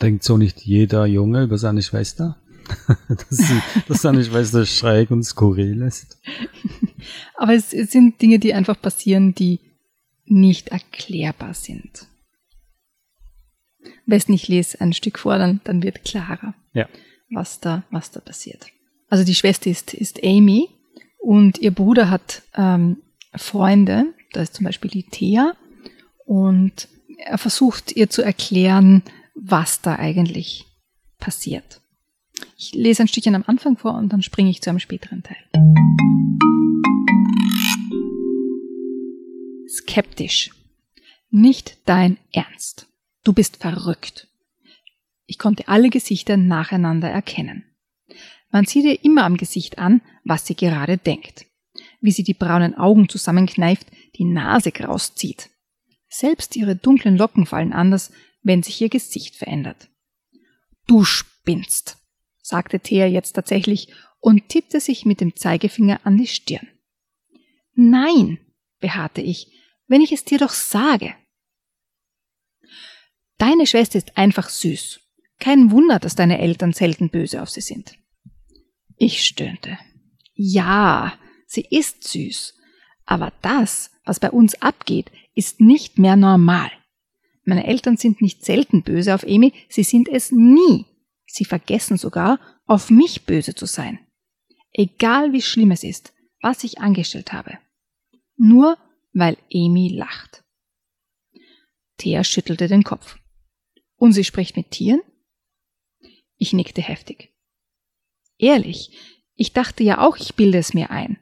Denkt 0.00 0.24
so 0.24 0.36
nicht 0.36 0.62
jeder 0.62 1.06
Junge 1.06 1.44
über 1.44 1.58
seine 1.58 1.80
Schwester? 1.80 2.41
dass, 3.08 3.28
sie, 3.30 3.62
dass 3.88 4.02
seine 4.02 4.24
Schwester 4.24 4.66
schräg 4.66 5.10
und 5.10 5.22
skurril 5.22 5.82
ist. 5.82 6.18
Aber 7.36 7.54
es, 7.54 7.72
es 7.72 7.90
sind 7.90 8.20
Dinge, 8.20 8.38
die 8.38 8.54
einfach 8.54 8.80
passieren, 8.80 9.34
die 9.34 9.60
nicht 10.24 10.68
erklärbar 10.68 11.54
sind. 11.54 12.06
Besten 14.06 14.32
ich 14.32 14.48
lese 14.48 14.80
ein 14.80 14.92
Stück 14.92 15.18
vor, 15.18 15.38
dann, 15.38 15.60
dann 15.64 15.82
wird 15.82 16.04
klarer, 16.04 16.54
ja. 16.72 16.88
was, 17.30 17.60
da, 17.60 17.84
was 17.90 18.10
da 18.10 18.20
passiert. 18.20 18.66
Also 19.08 19.24
die 19.24 19.34
Schwester 19.34 19.70
ist, 19.70 19.94
ist 19.94 20.22
Amy 20.24 20.68
und 21.18 21.58
ihr 21.58 21.70
Bruder 21.70 22.10
hat 22.10 22.42
ähm, 22.54 22.98
Freunde, 23.34 24.06
da 24.32 24.42
ist 24.42 24.54
zum 24.54 24.64
Beispiel 24.64 24.90
die 24.90 25.04
Thea 25.04 25.54
und 26.24 26.88
er 27.18 27.38
versucht 27.38 27.92
ihr 27.92 28.10
zu 28.10 28.22
erklären, 28.22 29.02
was 29.34 29.80
da 29.80 29.96
eigentlich 29.96 30.66
passiert. 31.18 31.81
Ich 32.62 32.74
lese 32.74 33.02
ein 33.02 33.08
Stückchen 33.08 33.34
am 33.34 33.42
Anfang 33.48 33.76
vor 33.76 33.94
und 33.94 34.12
dann 34.12 34.22
springe 34.22 34.48
ich 34.48 34.62
zu 34.62 34.70
einem 34.70 34.78
späteren 34.78 35.24
Teil. 35.24 35.36
Skeptisch. 39.68 40.50
Nicht 41.30 41.78
dein 41.86 42.18
Ernst. 42.30 42.86
Du 43.24 43.32
bist 43.32 43.56
verrückt. 43.56 44.28
Ich 45.26 45.38
konnte 45.38 45.66
alle 45.66 45.90
Gesichter 45.90 46.36
nacheinander 46.36 47.10
erkennen. 47.10 47.64
Man 48.52 48.64
sieht 48.64 48.84
ihr 48.84 49.04
immer 49.04 49.24
am 49.24 49.38
Gesicht 49.38 49.78
an, 49.78 50.00
was 50.22 50.46
sie 50.46 50.54
gerade 50.54 50.98
denkt. 50.98 51.46
Wie 52.00 52.12
sie 52.12 52.22
die 52.22 52.32
braunen 52.32 52.76
Augen 52.76 53.08
zusammenkneift, 53.08 53.88
die 54.14 54.24
Nase 54.24 54.70
rauszieht. 54.78 55.50
Selbst 56.08 56.54
ihre 56.54 56.76
dunklen 56.76 57.16
Locken 57.16 57.44
fallen 57.44 57.72
anders, 57.72 58.12
wenn 58.44 58.62
sich 58.62 58.80
ihr 58.80 58.88
Gesicht 58.88 59.34
verändert. 59.34 59.88
Du 60.86 61.02
spinnst, 61.02 61.98
sagte 62.42 62.80
Thea 62.80 63.06
jetzt 63.06 63.32
tatsächlich 63.32 63.88
und 64.20 64.48
tippte 64.48 64.80
sich 64.80 65.06
mit 65.06 65.20
dem 65.20 65.34
Zeigefinger 65.34 66.00
an 66.04 66.18
die 66.18 66.26
Stirn. 66.26 66.68
Nein, 67.74 68.38
beharrte 68.80 69.22
ich, 69.22 69.46
wenn 69.86 70.02
ich 70.02 70.12
es 70.12 70.24
dir 70.24 70.38
doch 70.38 70.50
sage. 70.50 71.14
Deine 73.38 73.66
Schwester 73.66 73.98
ist 73.98 74.16
einfach 74.18 74.48
süß. 74.48 75.00
Kein 75.38 75.70
Wunder, 75.70 75.98
dass 75.98 76.14
deine 76.14 76.38
Eltern 76.38 76.72
selten 76.72 77.08
böse 77.08 77.42
auf 77.42 77.50
sie 77.50 77.62
sind. 77.62 77.98
Ich 78.96 79.24
stöhnte. 79.24 79.78
Ja, 80.34 81.18
sie 81.46 81.66
ist 81.68 82.04
süß. 82.04 82.54
Aber 83.04 83.32
das, 83.42 83.90
was 84.04 84.20
bei 84.20 84.30
uns 84.30 84.54
abgeht, 84.62 85.10
ist 85.34 85.60
nicht 85.60 85.98
mehr 85.98 86.16
normal. 86.16 86.70
Meine 87.44 87.66
Eltern 87.66 87.96
sind 87.96 88.22
nicht 88.22 88.44
selten 88.44 88.82
böse 88.82 89.14
auf 89.14 89.24
Amy, 89.24 89.52
sie 89.68 89.82
sind 89.82 90.08
es 90.08 90.30
nie. 90.30 90.86
Sie 91.26 91.44
vergessen 91.44 91.96
sogar, 91.96 92.40
auf 92.66 92.90
mich 92.90 93.24
böse 93.24 93.54
zu 93.54 93.66
sein. 93.66 93.98
Egal 94.72 95.32
wie 95.32 95.42
schlimm 95.42 95.70
es 95.70 95.84
ist, 95.84 96.12
was 96.40 96.64
ich 96.64 96.80
angestellt 96.80 97.32
habe. 97.32 97.58
Nur 98.36 98.78
weil 99.12 99.36
Amy 99.52 99.88
lacht. 99.88 100.44
Thea 101.98 102.24
schüttelte 102.24 102.68
den 102.68 102.82
Kopf. 102.82 103.18
Und 103.96 104.12
sie 104.12 104.24
spricht 104.24 104.56
mit 104.56 104.70
Tieren? 104.70 105.02
Ich 106.36 106.52
nickte 106.52 106.82
heftig. 106.82 107.32
Ehrlich, 108.38 108.98
ich 109.36 109.52
dachte 109.52 109.84
ja 109.84 110.00
auch, 110.00 110.16
ich 110.16 110.34
bilde 110.34 110.58
es 110.58 110.74
mir 110.74 110.90
ein. 110.90 111.18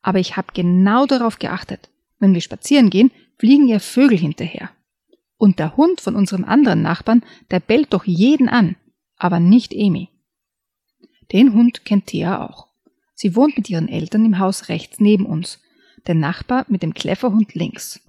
Aber 0.00 0.18
ich 0.18 0.36
habe 0.36 0.52
genau 0.54 1.06
darauf 1.06 1.38
geachtet. 1.38 1.90
Wenn 2.18 2.34
wir 2.34 2.40
spazieren 2.40 2.88
gehen, 2.88 3.10
fliegen 3.38 3.68
ihr 3.68 3.80
Vögel 3.80 4.16
hinterher. 4.16 4.70
Und 5.36 5.58
der 5.58 5.76
Hund 5.76 6.00
von 6.00 6.14
unserem 6.14 6.44
anderen 6.44 6.82
Nachbarn, 6.82 7.24
der 7.50 7.60
bellt 7.60 7.92
doch 7.92 8.04
jeden 8.04 8.48
an, 8.48 8.76
aber 9.22 9.38
nicht 9.38 9.72
Amy. 9.72 10.08
Den 11.32 11.54
Hund 11.54 11.84
kennt 11.84 12.06
Thea 12.08 12.44
auch. 12.44 12.66
Sie 13.14 13.36
wohnt 13.36 13.56
mit 13.56 13.70
ihren 13.70 13.88
Eltern 13.88 14.24
im 14.24 14.40
Haus 14.40 14.68
rechts 14.68 14.98
neben 14.98 15.26
uns, 15.26 15.60
der 16.08 16.16
Nachbar 16.16 16.66
mit 16.68 16.82
dem 16.82 16.92
Kläfferhund 16.92 17.54
links. 17.54 18.00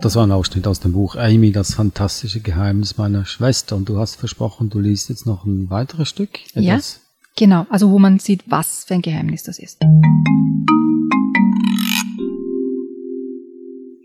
Das 0.00 0.14
war 0.14 0.24
ein 0.24 0.32
Ausschnitt 0.32 0.66
aus 0.68 0.78
dem 0.80 0.92
Buch 0.92 1.16
Amy, 1.16 1.50
das 1.50 1.74
fantastische 1.74 2.40
Geheimnis 2.40 2.96
meiner 2.96 3.24
Schwester. 3.24 3.74
Und 3.74 3.88
du 3.88 3.98
hast 3.98 4.14
versprochen, 4.16 4.70
du 4.70 4.78
liest 4.78 5.08
jetzt 5.08 5.26
noch 5.26 5.44
ein 5.44 5.70
weiteres 5.70 6.08
Stück. 6.08 6.38
Etwas? 6.54 6.64
Ja, 6.64 6.78
genau. 7.36 7.66
Also 7.70 7.90
wo 7.90 7.98
man 7.98 8.20
sieht, 8.20 8.44
was 8.46 8.84
für 8.84 8.94
ein 8.94 9.02
Geheimnis 9.02 9.42
das 9.42 9.58
ist. 9.58 9.80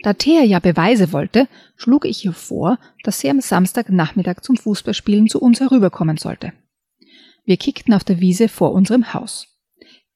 Da 0.09 0.13
Thea 0.13 0.41
ja 0.41 0.57
Beweise 0.57 1.11
wollte, 1.11 1.47
schlug 1.75 2.03
ich 2.03 2.25
ihr 2.25 2.33
vor, 2.33 2.79
dass 3.03 3.19
sie 3.19 3.29
am 3.29 3.41
Samstagnachmittag 3.41 4.41
zum 4.41 4.57
Fußballspielen 4.57 5.27
zu 5.27 5.39
uns 5.39 5.59
herüberkommen 5.59 6.17
sollte. 6.17 6.51
Wir 7.45 7.57
kickten 7.57 7.93
auf 7.93 8.03
der 8.03 8.19
Wiese 8.19 8.49
vor 8.49 8.71
unserem 8.71 9.13
Haus. 9.13 9.45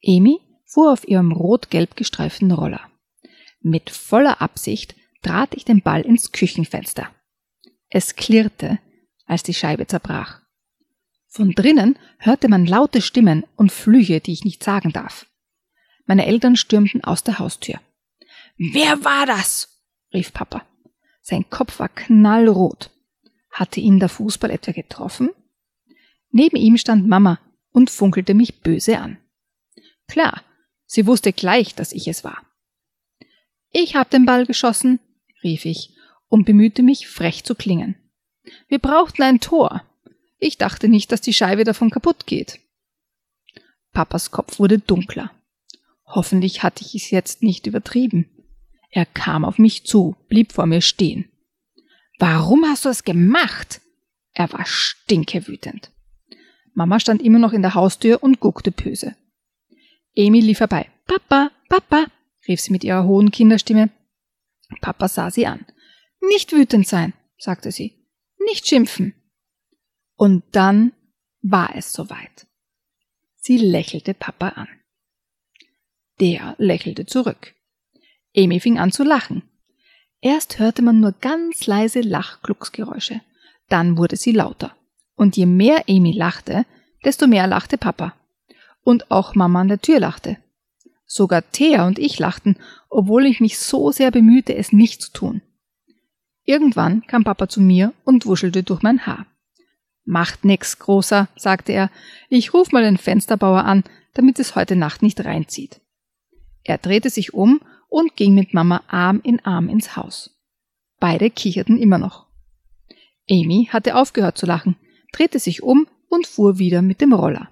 Amy 0.04 0.40
fuhr 0.66 0.92
auf 0.92 1.06
ihrem 1.06 1.30
rot-gelb 1.30 1.94
gestreiften 1.94 2.50
Roller. 2.50 2.80
Mit 3.60 3.88
voller 3.88 4.42
Absicht 4.42 4.96
trat 5.22 5.54
ich 5.54 5.64
den 5.64 5.80
Ball 5.80 6.00
ins 6.00 6.32
Küchenfenster. 6.32 7.08
Es 7.88 8.16
klirrte, 8.16 8.80
als 9.26 9.44
die 9.44 9.54
Scheibe 9.54 9.86
zerbrach. 9.86 10.40
Von 11.28 11.52
drinnen 11.52 11.96
hörte 12.18 12.48
man 12.48 12.66
laute 12.66 13.00
Stimmen 13.00 13.44
und 13.54 13.70
Flüche, 13.70 14.18
die 14.18 14.32
ich 14.32 14.44
nicht 14.44 14.64
sagen 14.64 14.90
darf. 14.90 15.26
Meine 16.04 16.26
Eltern 16.26 16.56
stürmten 16.56 17.04
aus 17.04 17.22
der 17.22 17.38
Haustür. 17.38 17.78
Wer 18.56 19.04
war 19.04 19.26
das? 19.26 19.70
Rief 20.14 20.32
Papa. 20.32 20.66
Sein 21.20 21.48
Kopf 21.50 21.78
war 21.78 21.88
knallrot. 21.88 22.90
Hatte 23.50 23.80
ihn 23.80 23.98
der 23.98 24.08
Fußball 24.08 24.50
etwa 24.50 24.72
getroffen? 24.72 25.30
Neben 26.30 26.56
ihm 26.56 26.76
stand 26.76 27.06
Mama 27.06 27.38
und 27.70 27.90
funkelte 27.90 28.34
mich 28.34 28.60
böse 28.60 28.98
an. 28.98 29.18
Klar, 30.08 30.42
sie 30.86 31.06
wusste 31.06 31.32
gleich, 31.32 31.74
dass 31.74 31.92
ich 31.92 32.08
es 32.08 32.24
war. 32.24 32.42
Ich 33.70 33.96
hab 33.96 34.10
den 34.10 34.26
Ball 34.26 34.46
geschossen, 34.46 35.00
rief 35.42 35.64
ich 35.64 35.94
und 36.28 36.44
bemühte 36.44 36.82
mich, 36.82 37.08
frech 37.08 37.44
zu 37.44 37.54
klingen. 37.54 37.96
Wir 38.68 38.78
brauchten 38.78 39.22
ein 39.22 39.40
Tor. 39.40 39.82
Ich 40.38 40.58
dachte 40.58 40.88
nicht, 40.88 41.10
dass 41.12 41.20
die 41.20 41.32
Scheibe 41.32 41.64
davon 41.64 41.90
kaputt 41.90 42.26
geht. 42.26 42.60
Papas 43.92 44.30
Kopf 44.30 44.58
wurde 44.58 44.78
dunkler. 44.78 45.30
Hoffentlich 46.04 46.62
hatte 46.62 46.84
ich 46.84 46.94
es 46.94 47.10
jetzt 47.10 47.42
nicht 47.42 47.66
übertrieben. 47.66 48.28
Er 48.94 49.06
kam 49.06 49.44
auf 49.44 49.58
mich 49.58 49.84
zu, 49.84 50.14
blieb 50.28 50.52
vor 50.52 50.66
mir 50.66 50.80
stehen. 50.80 51.28
Warum 52.20 52.64
hast 52.64 52.84
du 52.84 52.90
das 52.90 53.02
gemacht? 53.02 53.80
Er 54.34 54.52
war 54.52 54.64
stinkewütend. 54.66 55.90
Mama 56.74 57.00
stand 57.00 57.20
immer 57.20 57.40
noch 57.40 57.52
in 57.52 57.62
der 57.62 57.74
Haustür 57.74 58.22
und 58.22 58.38
guckte 58.38 58.70
böse. 58.70 59.16
Amy 60.16 60.38
lief 60.38 60.60
herbei. 60.60 60.88
Papa, 61.06 61.50
Papa, 61.68 62.06
rief 62.46 62.60
sie 62.60 62.70
mit 62.70 62.84
ihrer 62.84 63.04
hohen 63.04 63.32
Kinderstimme. 63.32 63.90
Papa 64.80 65.08
sah 65.08 65.32
sie 65.32 65.48
an. 65.48 65.66
Nicht 66.20 66.52
wütend 66.52 66.86
sein, 66.86 67.14
sagte 67.36 67.72
sie. 67.72 68.06
Nicht 68.46 68.68
schimpfen. 68.68 69.12
Und 70.14 70.44
dann 70.52 70.92
war 71.42 71.74
es 71.74 71.92
soweit. 71.92 72.46
Sie 73.34 73.58
lächelte 73.58 74.14
Papa 74.14 74.50
an. 74.50 74.68
Der 76.20 76.54
lächelte 76.58 77.06
zurück. 77.06 77.56
Amy 78.36 78.60
fing 78.60 78.78
an 78.78 78.92
zu 78.92 79.04
lachen. 79.04 79.42
Erst 80.20 80.58
hörte 80.58 80.82
man 80.82 81.00
nur 81.00 81.12
ganz 81.20 81.66
leise 81.66 82.00
Lachglucksgeräusche. 82.00 83.20
Dann 83.68 83.98
wurde 83.98 84.16
sie 84.16 84.32
lauter. 84.32 84.74
Und 85.16 85.36
je 85.36 85.46
mehr 85.46 85.84
Amy 85.88 86.12
lachte, 86.12 86.66
desto 87.04 87.26
mehr 87.26 87.46
lachte 87.46 87.78
Papa. 87.78 88.14
Und 88.82 89.10
auch 89.10 89.34
Mama 89.34 89.60
an 89.60 89.68
der 89.68 89.80
Tür 89.80 90.00
lachte. 90.00 90.38
Sogar 91.06 91.42
Thea 91.52 91.86
und 91.86 91.98
ich 91.98 92.18
lachten, 92.18 92.56
obwohl 92.88 93.26
ich 93.26 93.40
mich 93.40 93.58
so 93.58 93.92
sehr 93.92 94.10
bemühte, 94.10 94.54
es 94.54 94.72
nicht 94.72 95.02
zu 95.02 95.12
tun. 95.12 95.42
Irgendwann 96.44 97.06
kam 97.06 97.24
Papa 97.24 97.48
zu 97.48 97.60
mir 97.60 97.92
und 98.04 98.26
wuschelte 98.26 98.62
durch 98.62 98.82
mein 98.82 99.06
Haar. 99.06 99.26
Macht 100.04 100.44
nix, 100.44 100.78
Großer, 100.78 101.28
sagte 101.36 101.72
er. 101.72 101.90
Ich 102.28 102.52
ruf 102.52 102.72
mal 102.72 102.82
den 102.82 102.98
Fensterbauer 102.98 103.64
an, 103.64 103.84
damit 104.12 104.38
es 104.38 104.54
heute 104.54 104.76
Nacht 104.76 105.02
nicht 105.02 105.24
reinzieht. 105.24 105.80
Er 106.62 106.78
drehte 106.78 107.10
sich 107.10 107.34
um 107.34 107.60
und 107.88 108.16
ging 108.16 108.34
mit 108.34 108.54
Mama 108.54 108.82
Arm 108.88 109.20
in 109.22 109.40
Arm 109.44 109.68
ins 109.68 109.96
Haus. 109.96 110.30
Beide 111.00 111.30
kicherten 111.30 111.78
immer 111.78 111.98
noch. 111.98 112.26
Amy 113.28 113.68
hatte 113.70 113.96
aufgehört 113.96 114.38
zu 114.38 114.46
lachen, 114.46 114.76
drehte 115.12 115.38
sich 115.38 115.62
um 115.62 115.86
und 116.08 116.26
fuhr 116.26 116.58
wieder 116.58 116.82
mit 116.82 117.00
dem 117.00 117.12
Roller. 117.12 117.50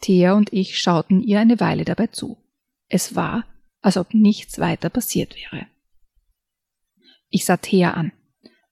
Thea 0.00 0.34
und 0.34 0.52
ich 0.52 0.78
schauten 0.78 1.22
ihr 1.22 1.40
eine 1.40 1.60
Weile 1.60 1.84
dabei 1.84 2.08
zu. 2.08 2.36
Es 2.88 3.14
war, 3.14 3.44
als 3.80 3.96
ob 3.96 4.14
nichts 4.14 4.58
weiter 4.58 4.90
passiert 4.90 5.36
wäre. 5.36 5.66
Ich 7.28 7.44
sah 7.44 7.56
Thea 7.56 7.92
an. 7.92 8.12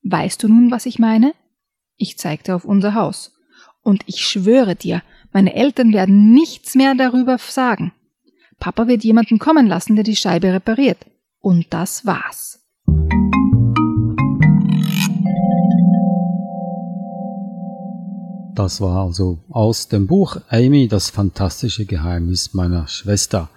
Weißt 0.03 0.43
du 0.43 0.49
nun, 0.49 0.71
was 0.71 0.87
ich 0.87 0.99
meine? 0.99 1.35
Ich 1.97 2.19
zeigte 2.19 2.55
auf 2.55 2.65
unser 2.65 2.95
Haus. 2.95 3.33
Und 3.83 4.03
ich 4.07 4.27
schwöre 4.27 4.77
dir, 4.77 5.03
meine 5.33 5.55
Eltern 5.55 5.93
werden 5.93 6.33
nichts 6.33 6.75
mehr 6.75 6.95
darüber 6.95 7.39
sagen. 7.39 7.93
Papa 8.61 8.87
wird 8.87 9.03
jemanden 9.05 9.39
kommen 9.39 9.67
lassen, 9.67 9.97
der 9.97 10.05
die 10.05 10.15
Scheibe 10.15 10.53
repariert. 10.53 10.99
Und 11.41 11.67
das 11.71 12.05
war's. 12.05 12.61
Das 18.55 18.83
war 18.83 19.07
also 19.07 19.39
aus 19.49 19.89
dem 19.89 20.07
Buch 20.07 20.37
Amy, 20.51 20.89
das 20.89 21.09
fantastische 21.09 21.87
Geheimnis 21.87 22.53
meiner 22.53 22.87
Schwester. 22.87 23.49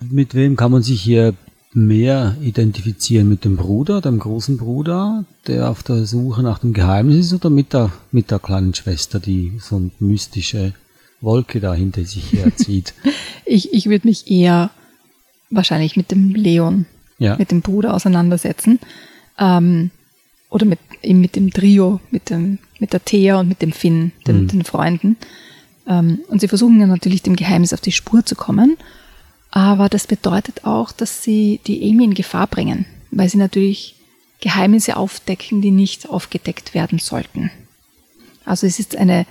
Mit 0.00 0.34
wem 0.34 0.56
kann 0.56 0.72
man 0.72 0.82
sich 0.82 1.00
hier 1.00 1.34
mehr 1.72 2.36
identifizieren? 2.42 3.28
Mit 3.28 3.44
dem 3.44 3.56
Bruder, 3.56 4.00
dem 4.00 4.18
großen 4.18 4.56
Bruder, 4.56 5.24
der 5.46 5.70
auf 5.70 5.84
der 5.84 6.06
Suche 6.06 6.42
nach 6.42 6.58
dem 6.58 6.72
Geheimnis 6.72 7.26
ist, 7.26 7.34
oder 7.34 7.50
mit 7.50 7.72
der, 7.72 7.92
mit 8.10 8.32
der 8.32 8.40
kleinen 8.40 8.74
Schwester, 8.74 9.20
die 9.20 9.60
so 9.60 9.76
eine 9.76 9.92
mystische 10.00 10.74
Wolke 11.20 11.60
da 11.60 11.72
hinter 11.72 12.04
sich 12.04 12.32
herzieht? 12.32 12.94
ich 13.46 13.72
ich 13.72 13.86
würde 13.86 14.06
mich 14.06 14.30
eher 14.30 14.70
wahrscheinlich 15.50 15.96
mit 15.96 16.10
dem 16.10 16.34
Leon, 16.34 16.86
ja. 17.18 17.36
mit 17.36 17.50
dem 17.50 17.60
Bruder 17.62 17.94
auseinandersetzen. 17.94 18.80
Ähm, 19.38 19.90
oder 20.50 20.66
mit, 20.66 20.78
eben 21.02 21.20
mit 21.20 21.34
dem 21.34 21.52
Trio, 21.52 22.00
mit, 22.12 22.30
dem, 22.30 22.58
mit 22.78 22.92
der 22.92 23.04
Thea 23.04 23.40
und 23.40 23.48
mit 23.48 23.60
dem 23.60 23.72
Finn, 23.72 24.12
den, 24.26 24.42
mhm. 24.42 24.48
den 24.48 24.64
Freunden. 24.64 25.16
Ähm, 25.88 26.20
und 26.28 26.40
sie 26.40 26.48
versuchen 26.48 26.80
ja 26.80 26.86
natürlich 26.86 27.22
dem 27.22 27.34
Geheimnis 27.34 27.72
auf 27.72 27.80
die 27.80 27.92
Spur 27.92 28.24
zu 28.24 28.36
kommen. 28.36 28.76
Aber 29.50 29.88
das 29.88 30.06
bedeutet 30.06 30.64
auch, 30.64 30.92
dass 30.92 31.22
sie 31.22 31.60
die 31.66 31.90
Amy 31.90 32.04
in 32.04 32.14
Gefahr 32.14 32.46
bringen, 32.46 32.86
weil 33.10 33.28
sie 33.28 33.38
natürlich 33.38 33.96
Geheimnisse 34.40 34.96
aufdecken, 34.96 35.60
die 35.60 35.70
nicht 35.70 36.08
aufgedeckt 36.08 36.74
werden 36.74 36.98
sollten. 36.98 37.50
Also 38.44 38.66
es 38.66 38.78
ist 38.78 38.96
eine, 38.96 39.26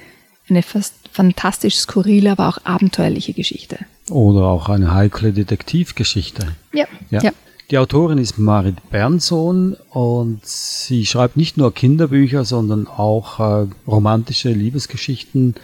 eine 0.50 0.64
fast 0.64 0.96
fantastisch 1.12 1.78
skurrile, 1.78 2.32
aber 2.32 2.50
auch 2.50 2.58
abenteuerliche 2.66 3.34
Geschichte. 3.34 3.80
Oder 4.10 4.46
auch 4.46 4.70
eine 4.70 4.94
heikle 4.94 5.34
Detektivgeschichte. 5.34 6.48
Ja, 6.74 6.86
ja. 7.10 7.22
ja. 7.24 7.32
Die 7.72 7.78
Autorin 7.78 8.18
ist 8.18 8.38
Marit 8.38 8.76
Bernsohn 8.92 9.78
und 9.90 10.46
sie 10.46 11.06
schreibt 11.06 11.38
nicht 11.38 11.58
nur 11.58 11.74
Kinderbücher, 11.74 12.44
sondern 12.44 12.88
auch 12.88 13.40
äh, 13.40 13.68
romantische 13.88 14.50
Liebesgeschichten 14.52 15.56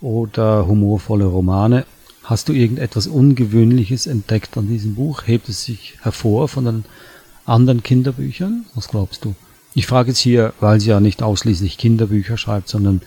oder 0.00 0.66
humorvolle 0.66 1.24
Romane. 1.24 1.86
Hast 2.22 2.50
du 2.50 2.52
irgendetwas 2.52 3.06
Ungewöhnliches 3.06 4.06
entdeckt 4.06 4.56
an 4.58 4.68
diesem 4.68 4.94
Buch? 4.94 5.22
Hebt 5.26 5.48
es 5.48 5.64
sich 5.64 5.96
hervor 6.02 6.48
von 6.48 6.66
den 6.66 6.84
anderen 7.46 7.82
Kinderbüchern? 7.82 8.66
Was 8.74 8.88
glaubst 8.88 9.24
du? 9.24 9.34
Ich 9.74 9.86
frage 9.86 10.10
jetzt 10.10 10.18
hier, 10.18 10.52
weil 10.60 10.80
sie 10.80 10.90
ja 10.90 11.00
nicht 11.00 11.22
ausschließlich 11.22 11.78
Kinderbücher 11.78 12.36
schreibt, 12.36 12.68
sondern 12.68 13.00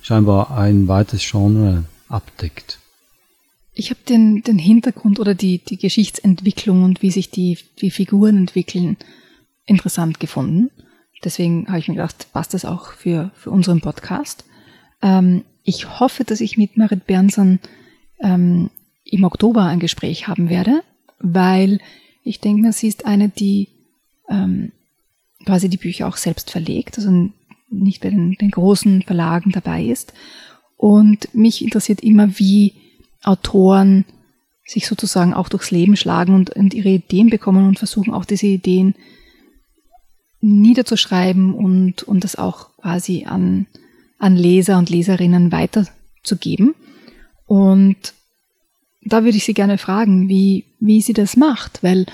scheinbar 0.00 0.56
ein 0.56 0.86
weites 0.86 1.28
Genre 1.28 1.84
abdeckt. 2.08 2.78
Ich 3.78 3.90
habe 3.90 4.00
den, 4.08 4.42
den 4.42 4.58
Hintergrund 4.58 5.20
oder 5.20 5.36
die, 5.36 5.58
die 5.58 5.76
Geschichtsentwicklung 5.76 6.82
und 6.82 7.00
wie 7.00 7.12
sich 7.12 7.30
die, 7.30 7.58
die 7.80 7.92
Figuren 7.92 8.36
entwickeln 8.36 8.96
interessant 9.66 10.18
gefunden. 10.18 10.72
Deswegen 11.22 11.68
habe 11.68 11.78
ich 11.78 11.86
mir 11.86 11.94
gedacht, 11.94 12.26
passt 12.32 12.54
das 12.54 12.64
auch 12.64 12.90
für, 12.90 13.30
für 13.36 13.52
unseren 13.52 13.80
Podcast. 13.80 14.44
Ähm, 15.00 15.44
ich 15.62 16.00
hoffe, 16.00 16.24
dass 16.24 16.40
ich 16.40 16.58
mit 16.58 16.76
Marit 16.76 17.06
Bernson 17.06 17.60
ähm, 18.18 18.70
im 19.04 19.22
Oktober 19.22 19.62
ein 19.62 19.78
Gespräch 19.78 20.26
haben 20.26 20.48
werde, 20.48 20.82
weil 21.20 21.78
ich 22.24 22.40
denke 22.40 22.62
mir, 22.62 22.72
sie 22.72 22.88
ist 22.88 23.06
eine, 23.06 23.28
die 23.28 23.68
ähm, 24.28 24.72
quasi 25.46 25.68
die 25.68 25.76
Bücher 25.76 26.08
auch 26.08 26.16
selbst 26.16 26.50
verlegt, 26.50 26.98
also 26.98 27.30
nicht 27.70 28.02
bei 28.02 28.10
den, 28.10 28.32
den 28.32 28.50
großen 28.50 29.02
Verlagen 29.02 29.52
dabei 29.52 29.84
ist. 29.84 30.14
Und 30.76 31.32
mich 31.32 31.62
interessiert 31.62 32.00
immer, 32.00 32.40
wie 32.40 32.74
Autoren 33.22 34.04
sich 34.64 34.86
sozusagen 34.86 35.32
auch 35.32 35.48
durchs 35.48 35.70
Leben 35.70 35.96
schlagen 35.96 36.34
und, 36.34 36.50
und 36.50 36.74
ihre 36.74 36.90
Ideen 36.90 37.30
bekommen 37.30 37.66
und 37.66 37.78
versuchen 37.78 38.12
auch 38.12 38.26
diese 38.26 38.46
Ideen 38.46 38.94
niederzuschreiben 40.40 41.54
und, 41.54 42.02
und 42.02 42.22
das 42.22 42.36
auch 42.36 42.76
quasi 42.76 43.24
an, 43.24 43.66
an 44.18 44.36
Leser 44.36 44.78
und 44.78 44.90
Leserinnen 44.90 45.52
weiterzugeben. 45.52 46.74
Und 47.46 48.12
da 49.02 49.24
würde 49.24 49.38
ich 49.38 49.44
Sie 49.44 49.54
gerne 49.54 49.78
fragen, 49.78 50.28
wie, 50.28 50.66
wie 50.80 51.00
sie 51.00 51.14
das 51.14 51.36
macht, 51.36 51.82
weil 51.82 52.06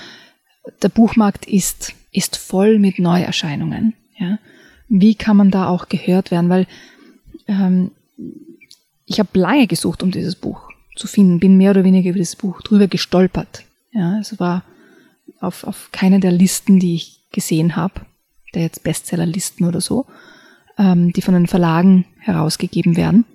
der 0.81 0.89
Buchmarkt 0.89 1.45
ist, 1.45 1.93
ist 2.11 2.37
voll 2.37 2.79
mit 2.79 2.99
Neuerscheinungen. 2.99 3.93
Ja? 4.17 4.39
Wie 4.87 5.15
kann 5.15 5.37
man 5.37 5.51
da 5.51 5.67
auch 5.67 5.89
gehört 5.89 6.31
werden? 6.31 6.49
Weil 6.49 6.67
ähm, 7.47 7.91
ich 9.05 9.19
habe 9.19 9.37
lange 9.37 9.67
gesucht, 9.67 10.01
um 10.01 10.11
dieses 10.11 10.35
Buch 10.35 10.69
zu 10.95 11.07
finden, 11.07 11.39
bin 11.39 11.57
mehr 11.57 11.71
oder 11.71 11.83
weniger 11.83 12.09
über 12.09 12.19
das 12.19 12.35
Buch 12.35 12.61
drüber 12.61 12.87
gestolpert. 12.87 13.63
Ja, 13.91 14.19
es 14.19 14.39
war 14.39 14.63
auf, 15.39 15.63
auf 15.63 15.89
keine 15.91 16.19
der 16.19 16.31
Listen, 16.31 16.79
die 16.79 16.95
ich 16.95 17.21
gesehen 17.31 17.75
habe, 17.75 18.01
der 18.53 18.63
jetzt 18.63 18.83
Bestsellerlisten 18.83 19.67
oder 19.67 19.81
so, 19.81 20.05
ähm, 20.77 21.13
die 21.13 21.21
von 21.21 21.33
den 21.33 21.47
Verlagen 21.47 22.05
herausgegeben 22.19 22.95
werden. 22.95 23.25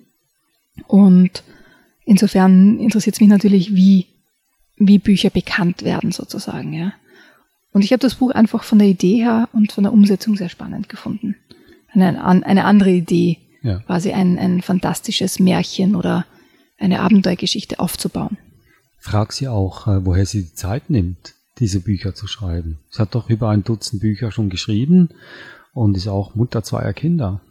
Und 0.87 1.43
insofern 2.05 2.79
interessiert 2.79 3.15
es 3.15 3.21
mich 3.21 3.29
natürlich, 3.29 3.75
wie, 3.75 4.07
wie 4.77 4.99
Bücher 4.99 5.29
bekannt 5.29 5.83
werden 5.83 6.11
sozusagen. 6.11 6.73
Ja. 6.73 6.93
Und 7.73 7.83
ich 7.83 7.91
habe 7.91 8.01
das 8.01 8.15
Buch 8.15 8.31
einfach 8.31 8.63
von 8.63 8.79
der 8.79 8.87
Idee 8.87 9.17
her 9.17 9.49
und 9.53 9.71
von 9.71 9.83
der 9.83 9.93
Umsetzung 9.93 10.35
sehr 10.35 10.49
spannend 10.49 10.89
gefunden. 10.89 11.35
Eine, 11.93 12.23
eine 12.23 12.65
andere 12.65 12.91
Idee, 12.91 13.37
ja. 13.61 13.79
quasi 13.79 14.11
ein, 14.11 14.39
ein 14.39 14.61
fantastisches 14.61 15.39
Märchen 15.39 15.95
oder 15.95 16.25
eine 16.81 17.01
Abenteuergeschichte 17.01 17.79
aufzubauen. 17.79 18.37
Frag 18.99 19.33
sie 19.33 19.47
auch, 19.47 19.87
äh, 19.87 20.05
woher 20.05 20.25
sie 20.25 20.43
die 20.43 20.53
Zeit 20.53 20.89
nimmt, 20.89 21.33
diese 21.59 21.79
Bücher 21.79 22.13
zu 22.13 22.27
schreiben. 22.27 22.79
Sie 22.89 23.01
hat 23.01 23.15
doch 23.15 23.29
über 23.29 23.49
ein 23.49 23.63
Dutzend 23.63 24.01
Bücher 24.01 24.31
schon 24.31 24.49
geschrieben 24.49 25.09
und 25.73 25.97
ist 25.97 26.07
auch 26.07 26.35
Mutter 26.35 26.63
zweier 26.63 26.93
Kinder. 26.93 27.41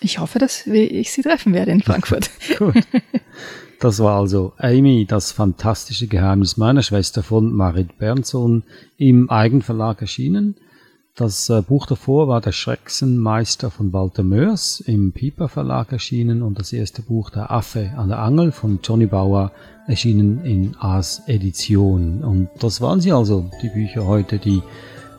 Ich 0.00 0.18
hoffe, 0.18 0.38
dass 0.38 0.66
ich 0.66 1.12
sie 1.12 1.22
treffen 1.22 1.52
werde 1.54 1.70
in 1.70 1.82
Frankfurt. 1.82 2.30
Gut. 2.58 2.74
Das 3.78 3.98
war 3.98 4.18
also 4.18 4.52
Amy, 4.58 5.06
das 5.06 5.32
fantastische 5.32 6.06
Geheimnis 6.06 6.56
meiner 6.56 6.82
Schwester 6.82 7.22
von 7.22 7.52
Marit 7.52 7.98
Bernsohn 7.98 8.64
im 8.96 9.30
Eigenverlag 9.30 10.00
erschienen. 10.00 10.56
Das 11.14 11.50
äh, 11.50 11.60
Buch 11.60 11.84
davor 11.84 12.26
war 12.26 12.40
Der 12.40 12.52
Schrecksenmeister 12.52 13.70
von 13.70 13.92
Walter 13.92 14.22
Mörs 14.22 14.80
im 14.80 15.12
Piper 15.12 15.50
Verlag 15.50 15.92
erschienen 15.92 16.40
und 16.40 16.58
das 16.58 16.72
erste 16.72 17.02
Buch 17.02 17.28
Der 17.28 17.50
Affe 17.50 17.92
an 17.98 18.08
der 18.08 18.20
Angel 18.20 18.50
von 18.50 18.78
Johnny 18.82 19.04
Bauer 19.04 19.52
erschienen 19.86 20.42
in 20.46 20.74
Aas 20.78 21.20
Edition. 21.26 22.24
Und 22.24 22.48
das 22.60 22.80
waren 22.80 23.02
sie 23.02 23.12
also, 23.12 23.50
die 23.60 23.68
Bücher 23.68 24.06
heute, 24.06 24.38
die 24.38 24.62